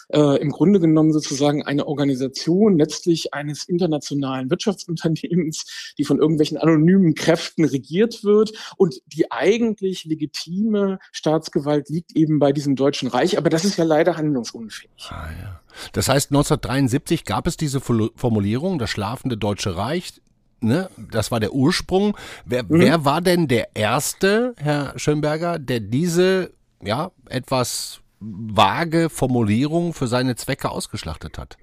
äh, 0.08 0.40
im 0.40 0.50
Grunde 0.50 0.80
genommen 0.80 1.12
sozusagen 1.12 1.62
eine 1.62 1.86
Organisation 1.86 2.78
letztlich 2.78 3.34
eines 3.34 3.64
internationalen 3.64 4.50
Wirtschaftsunternehmens, 4.50 5.94
die 5.98 6.04
von 6.04 6.18
irgendwelchen 6.18 6.58
anonymen 6.58 7.14
Kräften 7.14 7.64
regiert 7.64 8.24
wird 8.24 8.52
und 8.76 9.00
die 9.06 9.30
eigentlich 9.30 10.04
legitime 10.04 10.98
Staatsgewalt 11.12 11.88
liegt 11.88 12.16
eben 12.16 12.38
bei 12.38 12.52
diesem 12.52 12.76
Deutschen 12.76 13.08
Reich. 13.08 13.38
Aber 13.38 13.50
das 13.50 13.64
ist 13.64 13.78
ja 13.78 13.84
leider 13.84 14.16
handlungsunfähig. 14.16 14.90
Ah, 15.08 15.28
ja. 15.40 15.60
Das 15.92 16.08
heißt, 16.08 16.30
1973 16.30 17.24
gab 17.24 17.46
es 17.46 17.56
diese 17.56 17.80
Formulierung, 17.80 18.78
das 18.78 18.90
schlafende 18.90 19.36
Deutsche 19.36 19.76
Reich. 19.76 20.20
Ne? 20.60 20.88
Das 21.10 21.30
war 21.30 21.40
der 21.40 21.52
Ursprung. 21.52 22.16
Wer, 22.44 22.62
mhm. 22.62 22.68
wer 22.70 23.04
war 23.04 23.20
denn 23.20 23.48
der 23.48 23.74
Erste, 23.74 24.54
Herr 24.56 24.98
Schönberger, 24.98 25.58
der 25.58 25.80
diese 25.80 26.52
ja 26.82 27.10
etwas 27.28 28.00
vage 28.24 29.10
Formulierung 29.10 29.92
für 29.92 30.06
seine 30.06 30.36
Zwecke 30.36 30.70
ausgeschlachtet 30.70 31.38
hat? 31.38 31.56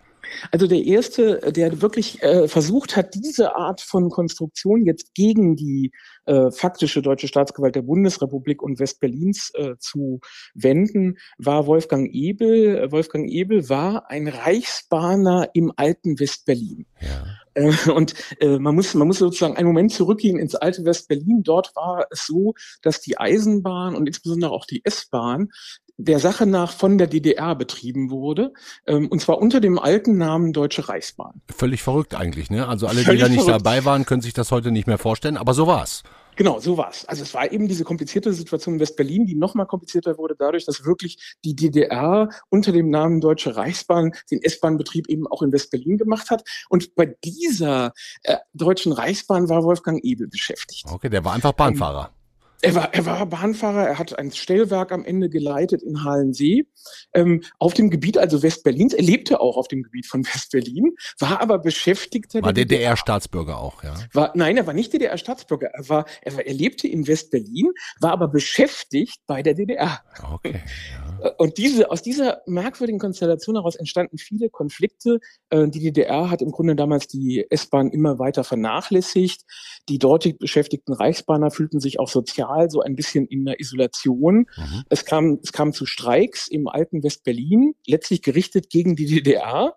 Also 0.52 0.68
der 0.68 0.84
erste, 0.84 1.52
der 1.52 1.82
wirklich 1.82 2.22
äh, 2.24 2.48
versucht 2.48 2.96
hat, 2.96 3.16
diese 3.16 3.56
Art 3.56 3.82
von 3.82 4.10
Konstruktion 4.10 4.86
jetzt 4.86 5.14
gegen 5.14 5.56
die 5.56 5.92
äh, 6.26 6.52
faktische 6.52 7.02
deutsche 7.02 7.28
Staatsgewalt 7.28 7.76
der 7.76 7.82
Bundesrepublik 7.82 8.62
und 8.62 8.80
Westberlins 8.80 9.52
äh, 9.56 9.76
zu 9.80 10.20
wenden, 10.54 11.18
war 11.38 11.68
Wolfgang 11.68 12.14
Ebel. 12.14 12.92
Wolfgang 12.92 13.30
Ebel 13.30 13.70
war 13.70 14.10
ein 14.10 14.28
Reichsbahner 14.28 15.50
im 15.54 15.72
alten 15.76 16.20
Westberlin. 16.20 16.86
Ja. 17.02 17.26
Äh, 17.54 17.74
und 17.92 18.14
äh, 18.40 18.60
man, 18.60 18.76
muss, 18.76 18.94
man 18.94 19.08
muss 19.08 19.20
sozusagen 19.20 19.58
einen 19.58 19.68
Moment 19.68 19.92
zurückgehen 19.92 20.40
ins 20.40 20.56
alte 20.56 20.86
Westberlin. 20.86 21.44
Dort 21.44 21.76
war 21.76 22.06
es 22.10 22.26
so, 22.26 22.54
dass 22.82 23.02
die 23.02 23.18
Eisenbahn 23.18 23.96
und 23.96 24.08
insbesondere 24.08 24.52
auch 24.52 24.66
die 24.66 24.82
S-Bahn 24.86 25.50
der 25.98 26.20
Sache 26.20 26.46
nach 26.46 26.72
von 26.72 26.98
der 26.98 27.08
DDR 27.08 27.56
betrieben 27.56 28.10
wurde, 28.10 28.54
ähm, 28.88 29.08
und 29.08 29.22
zwar 29.22 29.40
unter 29.40 29.60
dem 29.60 29.80
alten 29.80 30.18
Namen 30.18 30.54
Deutsche 30.54 30.88
Reichsbahn. 30.90 31.42
Völlig 31.56 31.84
verrückt 31.84 32.16
eigentlich, 32.16 32.50
ne? 32.50 32.68
Also 32.68 32.88
alle, 32.88 33.02
Völlig 33.02 33.20
die 33.20 33.24
da 33.24 33.30
nicht 33.30 33.44
verrückt. 33.44 33.66
dabei 33.66 33.86
waren, 33.86 34.06
können 34.06 34.22
sich 34.22 34.34
das 34.34 34.52
heute 34.52 34.72
nicht 34.72 34.88
mehr 34.88 34.98
vorstellen, 34.98 35.38
aber 35.38 35.54
so 35.54 35.68
war's. 35.68 36.04
Genau, 36.36 36.60
so 36.60 36.78
war's. 36.78 37.06
Also 37.06 37.24
es 37.24 37.34
war 37.34 37.52
eben 37.52 37.68
diese 37.68 37.84
komplizierte 37.84 38.34
Situation 38.34 38.76
in 38.76 38.80
Westberlin, 38.80 39.26
die 39.26 39.36
noch 39.36 39.54
mal 39.54 39.66
komplizierter 39.66 40.18
wurde 40.18 40.36
dadurch, 40.38 40.66
dass 40.66 40.86
wirklich 40.86 41.36
die 41.44 41.56
DDR 41.56 42.30
unter 42.50 42.72
dem 42.72 42.90
Namen 42.90 43.22
Deutsche 43.22 43.56
Reichsbahn 43.56 44.14
den 44.32 44.42
S-Bahn-Betrieb 44.42 45.10
eben 45.10 45.28
auch 45.28 45.42
in 45.42 45.52
Westberlin 45.52 45.98
gemacht 45.98 46.30
hat. 46.30 46.44
Und 46.70 46.96
bei 46.96 47.16
dieser 47.24 47.94
äh, 48.24 48.38
Deutschen 48.54 48.92
Reichsbahn 48.94 49.50
war 49.50 49.64
Wolfgang 49.64 50.04
Ebel 50.04 50.28
beschäftigt. 50.28 50.86
Okay, 50.90 51.10
der 51.10 51.24
war 51.26 51.34
einfach 51.34 51.54
Bahnfahrer. 51.54 52.12
Ähm, 52.12 52.21
er 52.62 52.76
war, 52.76 52.94
er 52.94 53.06
war 53.06 53.26
Bahnfahrer, 53.26 53.88
er 53.88 54.00
hat 54.00 54.18
ein 54.18 54.32
Stellwerk 54.32 54.92
am 54.92 55.04
Ende 55.04 55.30
geleitet 55.30 55.82
in 55.82 56.04
Halensee, 56.04 56.66
ähm, 57.14 57.44
auf 57.60 57.74
dem 57.74 57.90
Gebiet 57.90 58.18
also 58.18 58.44
Westberlins. 58.44 58.94
Er 58.94 59.04
lebte 59.04 59.40
auch 59.40 59.58
auf 59.58 59.68
dem 59.68 59.84
Gebiet 59.84 60.06
von 60.06 60.26
Westberlin, 60.34 60.92
war 61.20 61.42
aber 61.42 61.60
Beschäftigter. 61.60 62.42
War 62.42 62.54
DDR-Staatsbürger 62.54 63.58
auch, 63.58 63.84
ja? 63.84 63.96
War, 64.14 64.32
nein, 64.36 64.58
er 64.58 64.68
war 64.68 64.74
nicht 64.74 64.94
DDR-Staatsbürger. 64.94 65.70
Er, 65.74 65.90
war, 65.90 66.06
er, 66.22 66.36
war, 66.36 66.46
er 66.46 66.54
lebte 66.54 66.88
in 66.88 67.08
Westberlin, 67.08 67.72
war 68.00 68.12
aber 68.12 68.28
beschäftigt 68.28 69.22
bei 69.28 69.42
der 69.42 69.54
DDR. 69.54 70.02
Okay. 70.34 70.62
Ja. 70.94 71.11
Und 71.38 71.58
diese, 71.58 71.92
aus 71.92 72.02
dieser 72.02 72.42
merkwürdigen 72.46 73.00
Konstellation 73.00 73.56
heraus 73.56 73.76
entstanden 73.76 74.18
viele 74.18 74.50
Konflikte. 74.50 75.20
Äh, 75.50 75.68
die 75.68 75.80
DDR 75.80 76.30
hat 76.30 76.42
im 76.42 76.52
Grunde 76.52 76.76
damals 76.76 77.08
die 77.08 77.46
S-Bahn 77.50 77.90
immer 77.90 78.20
weiter 78.20 78.44
vernachlässigt. 78.44 79.42
Die 79.90 80.00
dortig 80.00 80.40
beschäftigten 80.40 80.94
Reichsbahner 80.94 81.52
fühlten 81.52 81.80
sich 81.80 82.00
auch 82.00 82.10
sozial 82.10 82.70
so 82.70 82.82
ein 82.82 82.96
bisschen 82.96 83.28
in 83.28 83.46
der 83.46 83.60
Isolation. 83.60 84.48
Mhm. 84.58 84.84
Es, 84.90 85.06
kam, 85.06 85.40
es 85.44 85.52
kam 85.52 85.74
zu 85.74 85.86
Streiks 85.86 86.48
im 86.48 86.68
alten 86.68 87.04
Westberlin, 87.04 87.74
letztlich 87.86 88.22
gerichtet 88.22 88.70
gegen 88.70 88.96
die 88.96 89.06
DDR. 89.06 89.76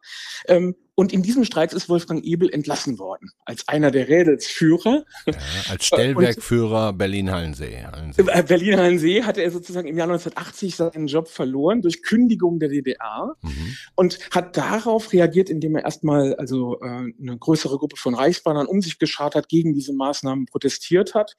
Und 0.96 1.12
in 1.12 1.22
diesen 1.22 1.44
Streiks 1.44 1.74
ist 1.74 1.88
Wolfgang 1.88 2.24
Ebel 2.24 2.48
entlassen 2.48 2.98
worden, 2.98 3.30
als 3.44 3.66
einer 3.66 3.90
der 3.90 4.08
Rädelsführer. 4.08 5.04
Ja, 5.26 5.34
als 5.70 5.86
Stellwerkführer 5.86 6.92
Berlin-Hallensee. 6.92 7.86
Äh, 8.16 8.42
Berlin-Hallensee 8.42 9.22
hatte 9.24 9.42
er 9.42 9.50
sozusagen 9.50 9.88
im 9.88 9.98
Jahr 9.98 10.06
1980 10.06 10.76
seinen 10.76 11.06
Job 11.08 11.28
verloren 11.28 11.82
durch 11.82 12.02
Kündigung 12.02 12.60
der 12.60 12.68
DDR 12.68 13.34
mhm. 13.42 13.76
und 13.96 14.18
hat 14.30 14.56
darauf 14.56 15.12
reagiert, 15.12 15.50
indem 15.50 15.76
er 15.76 15.84
erstmal 15.84 16.34
also 16.36 16.80
äh, 16.80 16.86
eine 16.86 17.38
größere 17.38 17.76
Gruppe 17.78 17.96
von 17.96 18.14
Reichsbahnern 18.14 18.66
um 18.66 18.80
sich 18.80 18.98
geschart 18.98 19.34
hat, 19.34 19.48
gegen 19.48 19.74
diese 19.74 19.94
Maßnahmen 19.94 20.46
protestiert 20.46 21.14
hat 21.14 21.36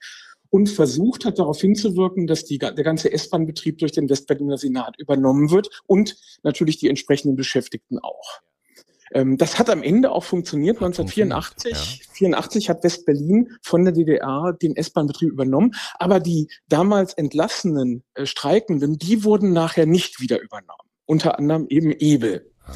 und 0.50 0.68
versucht 0.68 1.26
hat, 1.26 1.40
darauf 1.40 1.60
hinzuwirken, 1.60 2.28
dass 2.28 2.46
die, 2.46 2.58
der 2.58 2.74
ganze 2.74 3.12
S-Bahn-Betrieb 3.12 3.78
durch 3.78 3.92
den 3.92 4.10
Westberliner 4.10 4.58
Senat 4.58 4.96
übernommen 4.98 5.52
wird 5.52 5.70
und 5.86 6.18
natürlich 6.44 6.78
die 6.78 6.90
entsprechenden 6.90 7.36
Beschäftigten 7.36 8.00
auch. 8.00 8.42
Ähm, 9.16 9.38
das 9.38 9.58
hat 9.58 9.70
am 9.70 9.82
Ende 9.82 10.12
auch 10.12 10.26
funktioniert. 10.26 10.76
1984 10.76 11.72
ja. 11.72 12.14
84 12.14 12.70
hat 12.70 12.84
West-Berlin 12.84 13.50
von 13.62 13.86
der 13.86 13.94
DDR 13.94 14.54
den 14.62 14.76
S-Bahn-Betrieb 14.76 15.32
übernommen. 15.32 15.72
Aber 15.98 16.20
die 16.20 16.50
damals 16.68 17.14
entlassenen 17.14 18.04
äh, 18.14 18.26
Streikenden, 18.26 19.00
die 19.00 19.24
wurden 19.24 19.54
nachher 19.54 19.86
nicht 19.86 20.20
wieder 20.20 20.42
übernommen. 20.42 20.90
Unter 21.06 21.40
anderem 21.40 21.66
eben 21.70 21.92
Ebel. 21.92 22.52
Ah. 22.66 22.74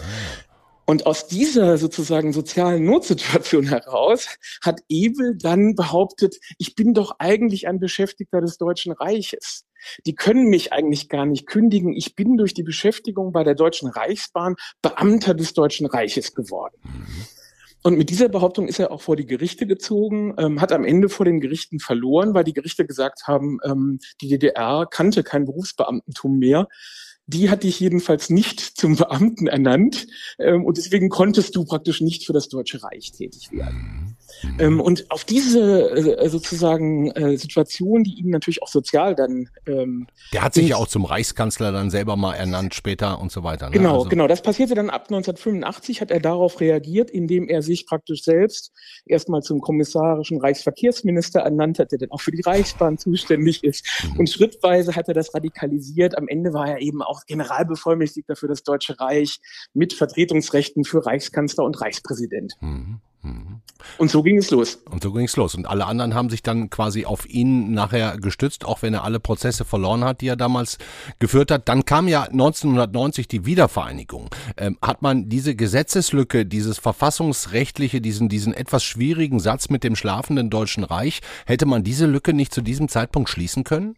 Und 0.90 1.06
aus 1.06 1.28
dieser 1.28 1.78
sozusagen 1.78 2.34
sozialen 2.34 2.84
Notsituation 2.84 3.68
heraus 3.68 4.28
hat 4.64 4.80
Ebel 4.88 5.38
dann 5.38 5.76
behauptet, 5.76 6.38
ich 6.58 6.74
bin 6.74 6.96
doch 6.96 7.18
eigentlich 7.20 7.68
ein 7.68 7.80
Beschäftigter 7.80 8.42
des 8.42 8.58
Deutschen 8.58 8.94
Reiches. 8.94 9.66
Die 10.06 10.16
können 10.16 10.50
mich 10.50 10.74
eigentlich 10.74 11.10
gar 11.10 11.26
nicht 11.26 11.48
kündigen. 11.48 11.94
Ich 11.94 12.16
bin 12.16 12.38
durch 12.38 12.54
die 12.54 12.64
Beschäftigung 12.64 13.32
bei 13.32 13.44
der 13.44 13.56
Deutschen 13.56 13.90
Reichsbahn 13.90 14.56
Beamter 14.82 15.34
des 15.34 15.54
Deutschen 15.54 15.88
Reiches 15.88 16.34
geworden. 16.34 16.76
Mhm. 16.84 17.26
Und 17.82 17.98
mit 17.98 18.10
dieser 18.10 18.28
Behauptung 18.28 18.68
ist 18.68 18.80
er 18.80 18.92
auch 18.92 19.02
vor 19.02 19.16
die 19.16 19.26
Gerichte 19.26 19.66
gezogen, 19.66 20.36
ähm, 20.38 20.60
hat 20.60 20.74
am 20.74 20.84
Ende 20.84 21.08
vor 21.08 21.26
den 21.26 21.40
Gerichten 21.40 21.80
verloren, 21.80 22.34
weil 22.34 22.44
die 22.44 22.54
Gerichte 22.54 22.86
gesagt 22.86 23.26
haben, 23.26 23.60
ähm, 23.64 24.00
die 24.22 24.28
DDR 24.28 24.86
kannte 24.86 25.24
kein 25.24 25.46
Berufsbeamtentum 25.46 26.38
mehr 26.38 26.68
die 27.30 27.52
hat 27.52 27.64
dich 27.64 27.80
jedenfalls 27.80 28.32
nicht 28.32 28.60
zum 28.60 28.96
Beamten 28.96 29.46
ernannt 29.46 30.08
ähm, 30.40 30.66
und 30.66 30.78
deswegen 30.78 31.10
konntest 31.10 31.56
du 31.56 31.64
praktisch 31.64 32.02
nicht 32.02 32.26
für 32.26 32.34
das 32.34 32.50
Deutsche 32.50 32.82
Reich 32.82 33.12
tätig 33.12 33.52
werden. 33.52 34.09
Mhm. 34.44 34.60
Ähm, 34.60 34.82
und 34.82 35.10
auf 35.12 35.24
diese 35.24 36.20
äh, 36.20 36.30
sozusagen 36.30 37.12
äh, 37.12 37.38
Situation, 37.38 38.04
die 38.04 38.20
ihn 38.20 38.30
natürlich 38.30 38.62
auch 38.62 38.68
sozial 38.68 39.16
dann. 39.16 39.50
Ähm, 39.66 40.08
Der 40.34 40.44
hat 40.44 40.54
sich 40.54 40.70
ja 40.70 40.76
auch 40.76 40.88
zum 40.88 41.06
Reichskanzler 41.06 41.72
dann 41.72 41.90
selber 41.90 42.16
mal 42.16 42.36
ernannt 42.36 42.74
später 42.76 43.20
und 43.20 43.32
so 43.32 43.44
weiter. 43.44 43.68
Ne? 43.68 43.74
Genau, 43.74 43.98
also, 44.00 44.10
genau. 44.10 44.28
Das 44.28 44.42
passierte 44.42 44.76
dann 44.76 44.90
ab 44.90 45.04
1985, 45.10 46.02
hat 46.02 46.12
er 46.12 46.20
darauf 46.20 46.60
reagiert, 46.60 47.10
indem 47.10 47.48
er 47.48 47.62
sich 47.62 47.86
praktisch 47.86 48.24
selbst 48.24 48.72
erstmal 49.06 49.42
zum 49.42 49.62
kommissarischen 49.62 50.40
Reichsverkehrsminister 50.40 51.42
ernannt 51.42 51.80
hat, 51.80 51.92
der 51.92 52.00
dann 52.00 52.12
auch 52.12 52.22
für 52.22 52.32
die 52.32 52.42
Reichsbahn 52.42 52.98
zuständig 52.98 53.64
ist. 53.64 53.86
Mhm. 54.04 54.20
Und 54.20 54.30
schrittweise 54.30 54.96
hat 54.96 55.08
er 55.08 55.14
das 55.14 55.34
radikalisiert. 55.34 56.18
Am 56.18 56.28
Ende 56.28 56.54
war 56.54 56.68
er 56.68 56.82
eben 56.82 57.02
auch 57.02 57.26
Generalbevollmächtigter 57.26 58.36
für 58.36 58.48
das 58.48 58.64
Deutsche 58.64 59.00
Reich 59.00 59.40
mit 59.74 59.94
Vertretungsrechten 59.94 60.84
für 60.84 61.06
Reichskanzler 61.06 61.64
und 61.64 61.80
Reichspräsident. 61.82 62.54
Mhm. 62.62 63.02
Mhm. 63.22 63.62
Und 63.98 64.12
so 64.12 64.24
ging 64.24 64.38
es 64.38 64.50
los. 64.50 64.76
Und 64.90 65.04
so 65.04 65.12
ging 65.12 65.26
es 65.26 65.36
los. 65.36 65.56
Und 65.56 65.66
alle 65.66 65.86
anderen 65.86 66.14
haben 66.14 66.30
sich 66.30 66.42
dann 66.42 66.70
quasi 66.70 67.06
auf 67.06 67.28
ihn 67.30 67.74
nachher 67.74 68.18
gestützt, 68.18 68.66
auch 68.66 68.82
wenn 68.82 68.94
er 68.94 69.04
alle 69.04 69.20
Prozesse 69.20 69.66
verloren 69.66 70.04
hat, 70.04 70.22
die 70.22 70.28
er 70.28 70.36
damals 70.36 70.78
geführt 71.20 71.52
hat. 71.52 71.68
Dann 71.68 71.86
kam 71.86 72.08
ja 72.08 72.24
1990 72.24 73.28
die 73.28 73.46
Wiedervereinigung. 73.46 74.30
Ähm, 74.58 74.78
hat 74.82 75.02
man 75.02 75.30
diese 75.30 75.56
Gesetzeslücke, 75.56 76.46
dieses 76.46 76.78
verfassungsrechtliche, 76.78 78.02
diesen, 78.02 78.30
diesen 78.30 78.54
etwas 78.54 78.84
schwierigen 78.84 79.40
Satz 79.40 79.70
mit 79.70 79.84
dem 79.84 79.96
schlafenden 79.96 80.50
Deutschen 80.50 80.84
Reich, 80.84 81.22
hätte 81.46 81.66
man 81.66 81.84
diese 81.84 82.06
Lücke 82.06 82.34
nicht 82.34 82.54
zu 82.54 82.62
diesem 82.62 82.88
Zeitpunkt 82.88 83.30
schließen 83.30 83.64
können? 83.64 83.96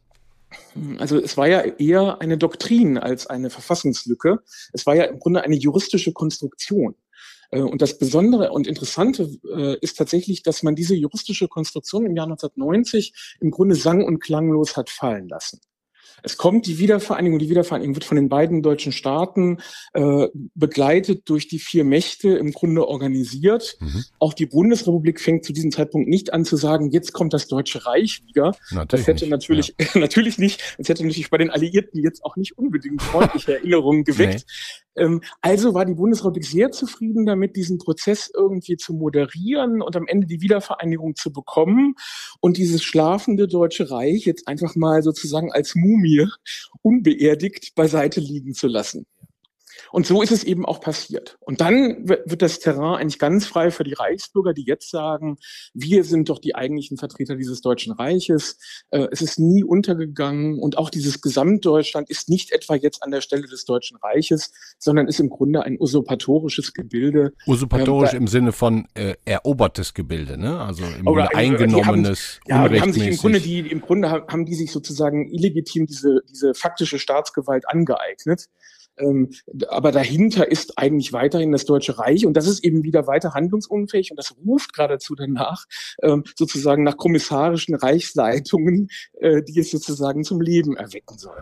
Also 0.97 1.17
es 1.17 1.37
war 1.37 1.47
ja 1.47 1.61
eher 1.61 2.19
eine 2.21 2.37
Doktrin 2.37 2.97
als 2.97 3.27
eine 3.27 3.49
Verfassungslücke. 3.49 4.39
Es 4.73 4.85
war 4.85 4.95
ja 4.95 5.05
im 5.05 5.19
Grunde 5.19 5.43
eine 5.43 5.55
juristische 5.55 6.11
Konstruktion. 6.11 6.95
Äh, 7.51 7.61
und 7.61 7.81
das 7.81 7.97
Besondere 7.97 8.51
und 8.51 8.67
Interessante 8.67 9.29
äh, 9.55 9.77
ist 9.79 9.97
tatsächlich, 9.97 10.43
dass 10.43 10.63
man 10.63 10.75
diese 10.75 10.95
juristische 10.95 11.47
Konstruktion 11.47 12.05
im 12.05 12.15
Jahr 12.15 12.25
1990 12.25 13.13
im 13.39 13.51
Grunde 13.51 13.75
sang- 13.75 14.03
und 14.03 14.19
klanglos 14.19 14.75
hat 14.75 14.89
fallen 14.89 15.27
lassen. 15.29 15.59
Es 16.23 16.37
kommt 16.37 16.67
die 16.67 16.79
Wiedervereinigung. 16.79 17.39
Die 17.39 17.49
Wiedervereinigung 17.49 17.95
wird 17.95 18.03
von 18.03 18.15
den 18.15 18.29
beiden 18.29 18.61
deutschen 18.61 18.91
Staaten 18.91 19.57
äh, 19.93 20.27
begleitet 20.55 21.29
durch 21.29 21.47
die 21.47 21.59
vier 21.59 21.83
Mächte 21.83 22.29
im 22.37 22.51
Grunde 22.51 22.87
organisiert. 22.87 23.77
Mhm. 23.79 24.03
Auch 24.19 24.33
die 24.33 24.45
Bundesrepublik 24.45 25.19
fängt 25.19 25.45
zu 25.45 25.53
diesem 25.53 25.71
Zeitpunkt 25.71 26.09
nicht 26.09 26.33
an 26.33 26.45
zu 26.45 26.57
sagen, 26.57 26.91
jetzt 26.91 27.13
kommt 27.13 27.33
das 27.33 27.47
Deutsche 27.47 27.85
Reich 27.85 28.21
wieder. 28.25 28.55
Natürlich 28.69 28.87
das 28.87 29.07
hätte 29.07 29.25
nicht, 29.25 29.31
natürlich, 29.31 29.75
ja. 29.79 29.87
natürlich 29.99 30.37
nicht, 30.37 30.61
das 30.77 30.89
hätte 30.89 31.03
natürlich 31.03 31.29
bei 31.29 31.37
den 31.37 31.49
Alliierten 31.49 32.01
jetzt 32.01 32.23
auch 32.23 32.35
nicht 32.35 32.57
unbedingt 32.57 33.01
freundliche 33.01 33.53
Erinnerungen 33.57 34.03
geweckt. 34.03 34.45
Nee. 34.47 34.81
Ähm, 34.95 35.21
also 35.41 35.73
war 35.73 35.85
die 35.85 35.93
Bundesrepublik 35.93 36.45
sehr 36.45 36.71
zufrieden 36.71 37.25
damit, 37.25 37.55
diesen 37.55 37.77
Prozess 37.77 38.29
irgendwie 38.33 38.77
zu 38.77 38.93
moderieren 38.93 39.81
und 39.81 39.95
am 39.95 40.07
Ende 40.07 40.27
die 40.27 40.41
Wiedervereinigung 40.41 41.15
zu 41.15 41.31
bekommen 41.31 41.95
und 42.39 42.57
dieses 42.57 42.83
schlafende 42.83 43.47
Deutsche 43.47 43.89
Reich 43.89 44.25
jetzt 44.25 44.47
einfach 44.47 44.75
mal 44.75 45.01
sozusagen 45.01 45.51
als 45.51 45.75
Mumie 45.75 46.27
unbeerdigt 46.81 47.73
beiseite 47.75 48.19
liegen 48.19 48.53
zu 48.53 48.67
lassen. 48.67 49.05
Und 49.91 50.05
so 50.05 50.21
ist 50.21 50.31
es 50.31 50.43
eben 50.43 50.65
auch 50.65 50.79
passiert. 50.79 51.37
Und 51.39 51.61
dann 51.61 52.07
wird 52.07 52.41
das 52.41 52.59
Terrain 52.59 53.01
eigentlich 53.01 53.19
ganz 53.19 53.45
frei 53.45 53.71
für 53.71 53.83
die 53.83 53.93
Reichsbürger, 53.93 54.53
die 54.53 54.63
jetzt 54.65 54.89
sagen, 54.89 55.37
wir 55.73 56.03
sind 56.03 56.29
doch 56.29 56.39
die 56.39 56.55
eigentlichen 56.55 56.97
Vertreter 56.97 57.35
dieses 57.35 57.61
Deutschen 57.61 57.93
Reiches. 57.93 58.57
Äh, 58.89 59.07
es 59.11 59.21
ist 59.21 59.39
nie 59.39 59.63
untergegangen 59.63 60.59
und 60.59 60.77
auch 60.77 60.89
dieses 60.89 61.21
Gesamtdeutschland 61.21 62.09
ist 62.09 62.29
nicht 62.29 62.51
etwa 62.51 62.75
jetzt 62.75 63.03
an 63.03 63.11
der 63.11 63.21
Stelle 63.21 63.47
des 63.47 63.65
Deutschen 63.65 63.97
Reiches, 63.97 64.51
sondern 64.79 65.07
ist 65.07 65.19
im 65.19 65.29
Grunde 65.29 65.63
ein 65.63 65.77
usurpatorisches 65.79 66.73
Gebilde. 66.73 67.33
Usurpatorisch 67.45 68.13
ähm, 68.13 68.21
im 68.21 68.27
Sinne 68.27 68.51
von 68.51 68.87
äh, 68.93 69.15
erobertes 69.25 69.93
Gebilde, 69.93 70.37
ne? 70.37 70.59
Also 70.59 70.83
im 70.83 71.05
Grunde 71.05 71.29
ein, 71.31 71.51
eingenommenes. 71.51 72.39
Haben, 72.49 72.73
ja, 72.73 72.81
haben 72.81 72.93
sich 72.93 73.07
im 73.07 73.17
Grunde 73.17 73.39
die 73.39 73.59
im 73.59 73.81
Grunde 73.81 74.09
haben 74.09 74.45
die 74.45 74.55
sich 74.55 74.71
sozusagen 74.71 75.29
illegitim 75.29 75.85
diese 75.85 76.21
diese 76.29 76.53
faktische 76.53 76.99
Staatsgewalt 76.99 77.67
angeeignet. 77.67 78.47
Ähm, 79.01 79.31
aber 79.69 79.91
dahinter 79.91 80.49
ist 80.49 80.77
eigentlich 80.77 81.13
weiterhin 81.13 81.51
das 81.51 81.65
Deutsche 81.65 81.97
Reich 81.97 82.25
und 82.25 82.33
das 82.33 82.47
ist 82.47 82.63
eben 82.63 82.83
wieder 82.83 83.07
weiter 83.07 83.33
handlungsunfähig 83.33 84.11
und 84.11 84.17
das 84.17 84.35
ruft 84.45 84.73
geradezu 84.73 85.15
danach, 85.15 85.65
ähm, 86.01 86.23
sozusagen 86.35 86.83
nach 86.83 86.97
kommissarischen 86.97 87.75
Reichsleitungen, 87.75 88.89
äh, 89.19 89.41
die 89.41 89.59
es 89.59 89.71
sozusagen 89.71 90.23
zum 90.23 90.41
Leben 90.41 90.77
erwecken 90.77 91.17
soll. 91.17 91.37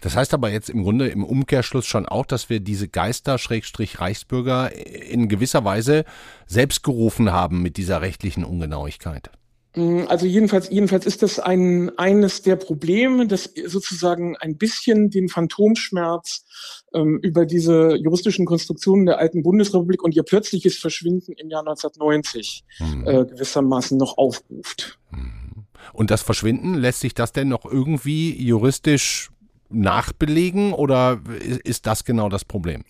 Das 0.00 0.16
heißt 0.16 0.34
aber 0.34 0.50
jetzt 0.50 0.70
im 0.70 0.82
Grunde 0.82 1.08
im 1.08 1.24
Umkehrschluss 1.24 1.86
schon 1.86 2.06
auch, 2.06 2.26
dass 2.26 2.50
wir 2.50 2.60
diese 2.60 2.88
Geister-Reichsbürger 2.88 4.72
in 4.74 5.28
gewisser 5.28 5.64
Weise 5.64 6.04
selbst 6.46 6.82
gerufen 6.82 7.32
haben 7.32 7.62
mit 7.62 7.76
dieser 7.76 8.02
rechtlichen 8.02 8.44
Ungenauigkeit. 8.44 9.30
Mm, 9.74 10.02
also 10.08 10.26
jedenfalls, 10.26 10.68
jedenfalls 10.70 11.06
ist 11.06 11.22
das 11.22 11.38
ein, 11.38 11.96
eines 11.98 12.42
der 12.42 12.56
Probleme, 12.56 13.26
dass 13.26 13.52
sozusagen 13.66 14.36
ein 14.36 14.56
bisschen 14.56 15.10
den 15.10 15.28
Phantomschmerz 15.28 16.44
ähm, 16.92 17.18
über 17.22 17.46
diese 17.46 17.96
juristischen 17.96 18.46
Konstruktionen 18.46 19.06
der 19.06 19.18
alten 19.18 19.42
Bundesrepublik 19.42 20.02
und 20.02 20.14
ihr 20.16 20.22
plötzliches 20.22 20.76
Verschwinden 20.78 21.32
im 21.32 21.50
Jahr 21.50 21.60
1990 21.60 22.64
mhm. 22.80 23.06
äh, 23.06 23.24
gewissermaßen 23.26 23.96
noch 23.96 24.18
aufruft. 24.18 24.98
Mhm. 25.10 25.66
Und 25.92 26.10
das 26.10 26.22
Verschwinden, 26.22 26.74
lässt 26.74 27.00
sich 27.00 27.14
das 27.14 27.32
denn 27.32 27.48
noch 27.48 27.64
irgendwie 27.64 28.36
juristisch 28.42 29.30
nachbelegen 29.70 30.72
oder 30.72 31.22
ist 31.64 31.86
das 31.86 32.04
genau 32.04 32.28
das 32.28 32.44
Problem? 32.44 32.84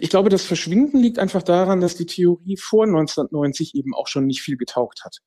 Ich 0.00 0.10
glaube, 0.10 0.28
das 0.28 0.44
Verschwinden 0.44 0.98
liegt 0.98 1.18
einfach 1.18 1.42
daran, 1.42 1.80
dass 1.80 1.96
die 1.96 2.06
Theorie 2.06 2.56
vor 2.56 2.84
1990 2.84 3.74
eben 3.74 3.94
auch 3.94 4.06
schon 4.06 4.26
nicht 4.26 4.42
viel 4.42 4.56
getaugt 4.56 5.04
hat. 5.04 5.18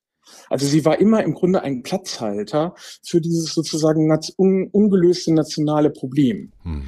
Also 0.49 0.65
sie 0.65 0.85
war 0.85 0.99
immer 0.99 1.23
im 1.23 1.33
Grunde 1.33 1.61
ein 1.61 1.83
Platzhalter 1.83 2.75
für 3.03 3.21
dieses 3.21 3.53
sozusagen 3.53 4.11
un 4.37 4.69
ungelöste 4.71 5.33
nationale 5.33 5.89
Problem. 5.89 6.51
Mhm. 6.63 6.83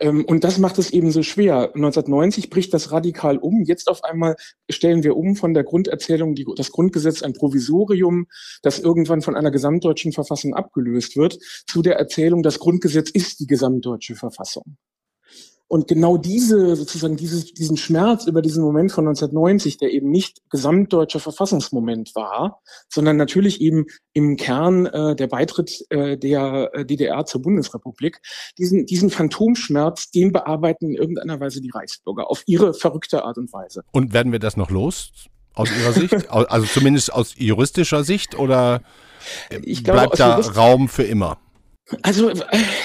Ähm, 0.00 0.24
und 0.24 0.44
das 0.44 0.58
macht 0.58 0.78
es 0.78 0.90
eben 0.90 1.10
so 1.12 1.22
schwer. 1.22 1.72
1990 1.74 2.50
bricht 2.50 2.74
das 2.74 2.90
radikal 2.90 3.36
um. 3.36 3.62
Jetzt 3.64 3.88
auf 3.88 4.02
einmal 4.02 4.36
stellen 4.70 5.04
wir 5.04 5.16
um 5.16 5.36
von 5.36 5.54
der 5.54 5.62
Grunderzählung, 5.62 6.34
die, 6.34 6.46
das 6.56 6.72
Grundgesetz 6.72 7.22
ein 7.22 7.34
Provisorium, 7.34 8.26
das 8.62 8.78
irgendwann 8.78 9.20
von 9.20 9.36
einer 9.36 9.50
gesamtdeutschen 9.50 10.12
Verfassung 10.12 10.54
abgelöst 10.54 11.16
wird, 11.16 11.38
zu 11.66 11.82
der 11.82 11.96
Erzählung, 11.96 12.42
das 12.42 12.58
Grundgesetz 12.58 13.10
ist 13.10 13.40
die 13.40 13.46
gesamtdeutsche 13.46 14.16
Verfassung. 14.16 14.76
Und 15.72 15.86
genau 15.86 16.16
diese, 16.16 16.74
sozusagen 16.74 17.16
dieses, 17.16 17.54
diesen 17.54 17.76
Schmerz 17.76 18.26
über 18.26 18.42
diesen 18.42 18.60
Moment 18.60 18.90
von 18.90 19.06
1990, 19.06 19.76
der 19.78 19.92
eben 19.92 20.10
nicht 20.10 20.42
gesamtdeutscher 20.50 21.20
Verfassungsmoment 21.20 22.16
war, 22.16 22.60
sondern 22.88 23.16
natürlich 23.16 23.60
eben 23.60 23.86
im 24.12 24.36
Kern 24.36 24.86
äh, 24.86 25.14
der 25.14 25.28
Beitritt 25.28 25.86
äh, 25.90 26.18
der 26.18 26.70
äh, 26.72 26.84
DDR 26.84 27.24
zur 27.24 27.42
Bundesrepublik, 27.42 28.20
diesen, 28.58 28.84
diesen 28.86 29.10
Phantomschmerz, 29.10 30.10
den 30.10 30.32
bearbeiten 30.32 30.86
in 30.86 30.96
irgendeiner 30.96 31.38
Weise 31.38 31.60
die 31.60 31.70
Reichsbürger 31.70 32.28
auf 32.28 32.42
ihre 32.46 32.74
verrückte 32.74 33.22
Art 33.22 33.38
und 33.38 33.52
Weise. 33.52 33.84
Und 33.92 34.12
werden 34.12 34.32
wir 34.32 34.40
das 34.40 34.56
noch 34.56 34.70
los? 34.70 35.12
Aus 35.54 35.68
Ihrer 35.70 35.92
Sicht? 35.92 36.30
also 36.30 36.66
zumindest 36.66 37.12
aus 37.12 37.36
juristischer 37.38 38.02
Sicht 38.02 38.36
oder 38.36 38.82
ich 39.62 39.84
glaube, 39.84 40.00
bleibt 40.00 40.18
da 40.18 40.36
Raum 40.36 40.88
für 40.88 41.04
immer? 41.04 41.38
Also 42.02 42.30
äh, 42.30 42.36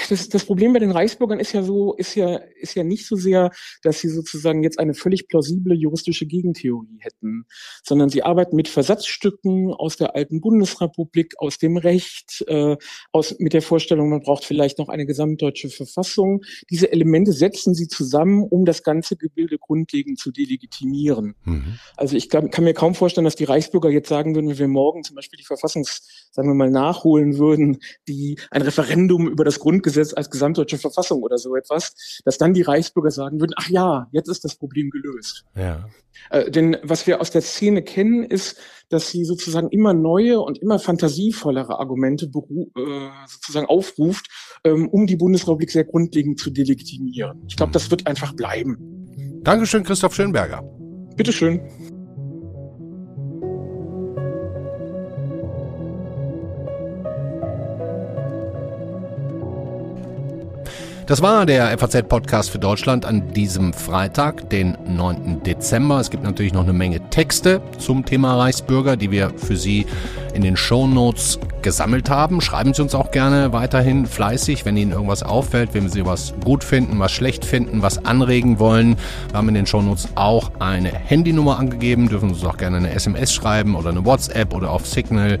das, 0.08 0.28
das 0.28 0.44
Problem 0.44 0.72
bei 0.72 0.78
den 0.78 0.90
Reichsbürgern 0.90 1.38
ist 1.38 1.52
ja 1.52 1.62
so, 1.62 1.94
ist 1.94 2.14
ja, 2.14 2.40
ist 2.60 2.74
ja 2.74 2.84
nicht 2.84 3.06
so 3.06 3.16
sehr, 3.16 3.50
dass 3.82 4.00
sie 4.00 4.08
sozusagen 4.08 4.62
jetzt 4.62 4.78
eine 4.78 4.94
völlig 4.94 5.28
plausible 5.28 5.74
juristische 5.74 6.26
Gegentheorie 6.26 6.98
hätten, 6.98 7.46
sondern 7.84 8.08
sie 8.08 8.22
arbeiten 8.22 8.56
mit 8.56 8.68
Versatzstücken 8.68 9.72
aus 9.72 9.96
der 9.96 10.16
alten 10.16 10.40
Bundesrepublik, 10.40 11.34
aus 11.38 11.58
dem 11.58 11.76
Recht, 11.76 12.44
äh, 12.48 12.76
aus 13.12 13.36
mit 13.38 13.52
der 13.52 13.62
Vorstellung, 13.62 14.10
man 14.10 14.20
braucht 14.20 14.44
vielleicht 14.44 14.78
noch 14.78 14.88
eine 14.88 15.06
gesamtdeutsche 15.06 15.68
Verfassung. 15.68 16.42
Diese 16.70 16.90
Elemente 16.90 17.32
setzen 17.32 17.74
sie 17.74 17.88
zusammen, 17.88 18.42
um 18.42 18.64
das 18.64 18.82
ganze 18.82 19.16
Gebilde 19.16 19.58
grundlegend 19.58 20.18
zu 20.18 20.32
delegitimieren. 20.32 21.34
Mhm. 21.44 21.78
Also 21.96 22.16
ich 22.16 22.28
kann, 22.28 22.50
kann 22.50 22.64
mir 22.64 22.74
kaum 22.74 22.94
vorstellen, 22.94 23.24
dass 23.24 23.36
die 23.36 23.44
Reichsbürger 23.44 23.90
jetzt 23.90 24.08
sagen 24.08 24.34
würden, 24.34 24.48
wenn 24.48 24.58
wir 24.58 24.68
morgen 24.68 25.04
zum 25.04 25.14
Beispiel 25.14 25.36
die 25.36 25.44
Verfassungs, 25.44 26.28
sagen 26.32 26.48
wir 26.48 26.54
mal, 26.54 26.70
nachholen 26.70 27.38
würden, 27.38 27.78
die 28.08 28.38
ein 28.50 28.62
Referendum 28.62 28.95
Referendum 28.96 29.28
über 29.28 29.44
das 29.44 29.58
Grundgesetz 29.58 30.14
als 30.14 30.30
gesamtdeutsche 30.30 30.78
Verfassung 30.78 31.22
oder 31.22 31.38
so 31.38 31.54
etwas, 31.56 32.20
dass 32.24 32.38
dann 32.38 32.54
die 32.54 32.62
Reichsbürger 32.62 33.10
sagen 33.10 33.40
würden, 33.40 33.52
ach 33.56 33.68
ja, 33.68 34.08
jetzt 34.12 34.28
ist 34.28 34.44
das 34.44 34.56
Problem 34.56 34.90
gelöst. 34.90 35.44
Ja. 35.54 35.88
Äh, 36.30 36.50
denn 36.50 36.76
was 36.82 37.06
wir 37.06 37.20
aus 37.20 37.30
der 37.30 37.42
Szene 37.42 37.82
kennen, 37.82 38.24
ist, 38.24 38.58
dass 38.88 39.10
sie 39.10 39.24
sozusagen 39.24 39.68
immer 39.68 39.92
neue 39.92 40.40
und 40.40 40.58
immer 40.58 40.78
fantasievollere 40.78 41.78
Argumente 41.78 42.26
äh, 42.26 43.08
sozusagen 43.26 43.66
aufruft, 43.66 44.26
ähm, 44.64 44.88
um 44.88 45.06
die 45.06 45.16
Bundesrepublik 45.16 45.70
sehr 45.70 45.84
grundlegend 45.84 46.40
zu 46.40 46.50
delegitimieren. 46.50 47.44
Ich 47.48 47.56
glaube, 47.56 47.72
das 47.72 47.90
wird 47.90 48.06
einfach 48.06 48.34
bleiben. 48.34 48.78
Dankeschön, 49.42 49.84
Christoph 49.84 50.14
Schönberger. 50.14 50.62
Bitteschön. 51.16 51.95
Das 61.06 61.22
war 61.22 61.46
der 61.46 61.78
FAZ-Podcast 61.78 62.50
für 62.50 62.58
Deutschland 62.58 63.04
an 63.04 63.32
diesem 63.32 63.72
Freitag, 63.72 64.50
den 64.50 64.76
9. 64.88 65.40
Dezember. 65.44 66.00
Es 66.00 66.10
gibt 66.10 66.24
natürlich 66.24 66.52
noch 66.52 66.64
eine 66.64 66.72
Menge 66.72 66.98
Texte 67.10 67.62
zum 67.78 68.04
Thema 68.04 68.36
Reichsbürger, 68.36 68.96
die 68.96 69.12
wir 69.12 69.30
für 69.36 69.56
Sie 69.56 69.86
in 70.36 70.42
den 70.42 70.56
Show 70.56 70.86
Notes 70.86 71.40
gesammelt 71.62 72.10
haben. 72.10 72.40
Schreiben 72.40 72.74
Sie 72.74 72.82
uns 72.82 72.94
auch 72.94 73.10
gerne 73.10 73.52
weiterhin 73.52 74.06
fleißig, 74.06 74.66
wenn 74.66 74.76
Ihnen 74.76 74.92
irgendwas 74.92 75.22
auffällt, 75.22 75.70
wenn 75.72 75.88
Sie 75.88 76.04
was 76.04 76.34
gut 76.44 76.62
finden, 76.62 76.98
was 76.98 77.10
schlecht 77.10 77.44
finden, 77.44 77.82
was 77.82 78.04
anregen 78.04 78.58
wollen. 78.58 78.96
Wir 79.30 79.38
haben 79.38 79.48
in 79.48 79.54
den 79.54 79.66
Show 79.66 79.80
Notes 79.80 80.08
auch 80.14 80.52
eine 80.58 80.90
Handynummer 80.90 81.58
angegeben. 81.58 82.08
Dürfen 82.08 82.28
Sie 82.28 82.34
uns 82.34 82.44
auch 82.44 82.58
gerne 82.58 82.76
eine 82.76 82.90
SMS 82.90 83.32
schreiben 83.32 83.74
oder 83.74 83.90
eine 83.90 84.04
WhatsApp 84.04 84.54
oder 84.54 84.70
auf 84.70 84.86
Signal. 84.86 85.40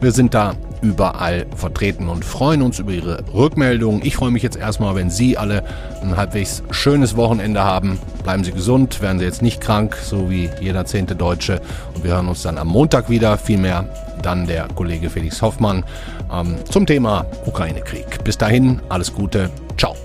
Wir 0.00 0.12
sind 0.12 0.32
da 0.32 0.54
überall 0.82 1.46
vertreten 1.56 2.08
und 2.08 2.24
freuen 2.24 2.62
uns 2.62 2.78
über 2.78 2.92
Ihre 2.92 3.24
Rückmeldungen. 3.34 4.02
Ich 4.04 4.16
freue 4.16 4.30
mich 4.30 4.42
jetzt 4.42 4.56
erstmal, 4.56 4.94
wenn 4.94 5.10
Sie 5.10 5.36
alle 5.36 5.64
ein 6.02 6.16
halbwegs 6.16 6.62
schönes 6.70 7.16
Wochenende 7.16 7.64
haben. 7.64 7.98
Bleiben 8.22 8.44
Sie 8.44 8.52
gesund, 8.52 9.00
werden 9.02 9.18
Sie 9.18 9.24
jetzt 9.24 9.42
nicht 9.42 9.60
krank, 9.60 9.96
so 9.96 10.30
wie 10.30 10.50
jeder 10.60 10.84
zehnte 10.84 11.16
Deutsche. 11.16 11.60
Und 11.94 12.04
wir 12.04 12.12
hören 12.12 12.28
uns 12.28 12.42
dann 12.42 12.58
am 12.58 12.68
Montag 12.68 13.10
wieder. 13.10 13.38
Vielmehr 13.38 13.88
dann 14.22 14.46
der 14.46 14.68
Kollege 14.74 15.10
Felix 15.10 15.42
Hoffmann 15.42 15.84
ähm, 16.32 16.56
zum 16.70 16.86
Thema 16.86 17.26
Ukraine-Krieg. 17.46 18.24
Bis 18.24 18.38
dahin, 18.38 18.80
alles 18.88 19.12
Gute. 19.12 19.50
Ciao. 19.76 19.96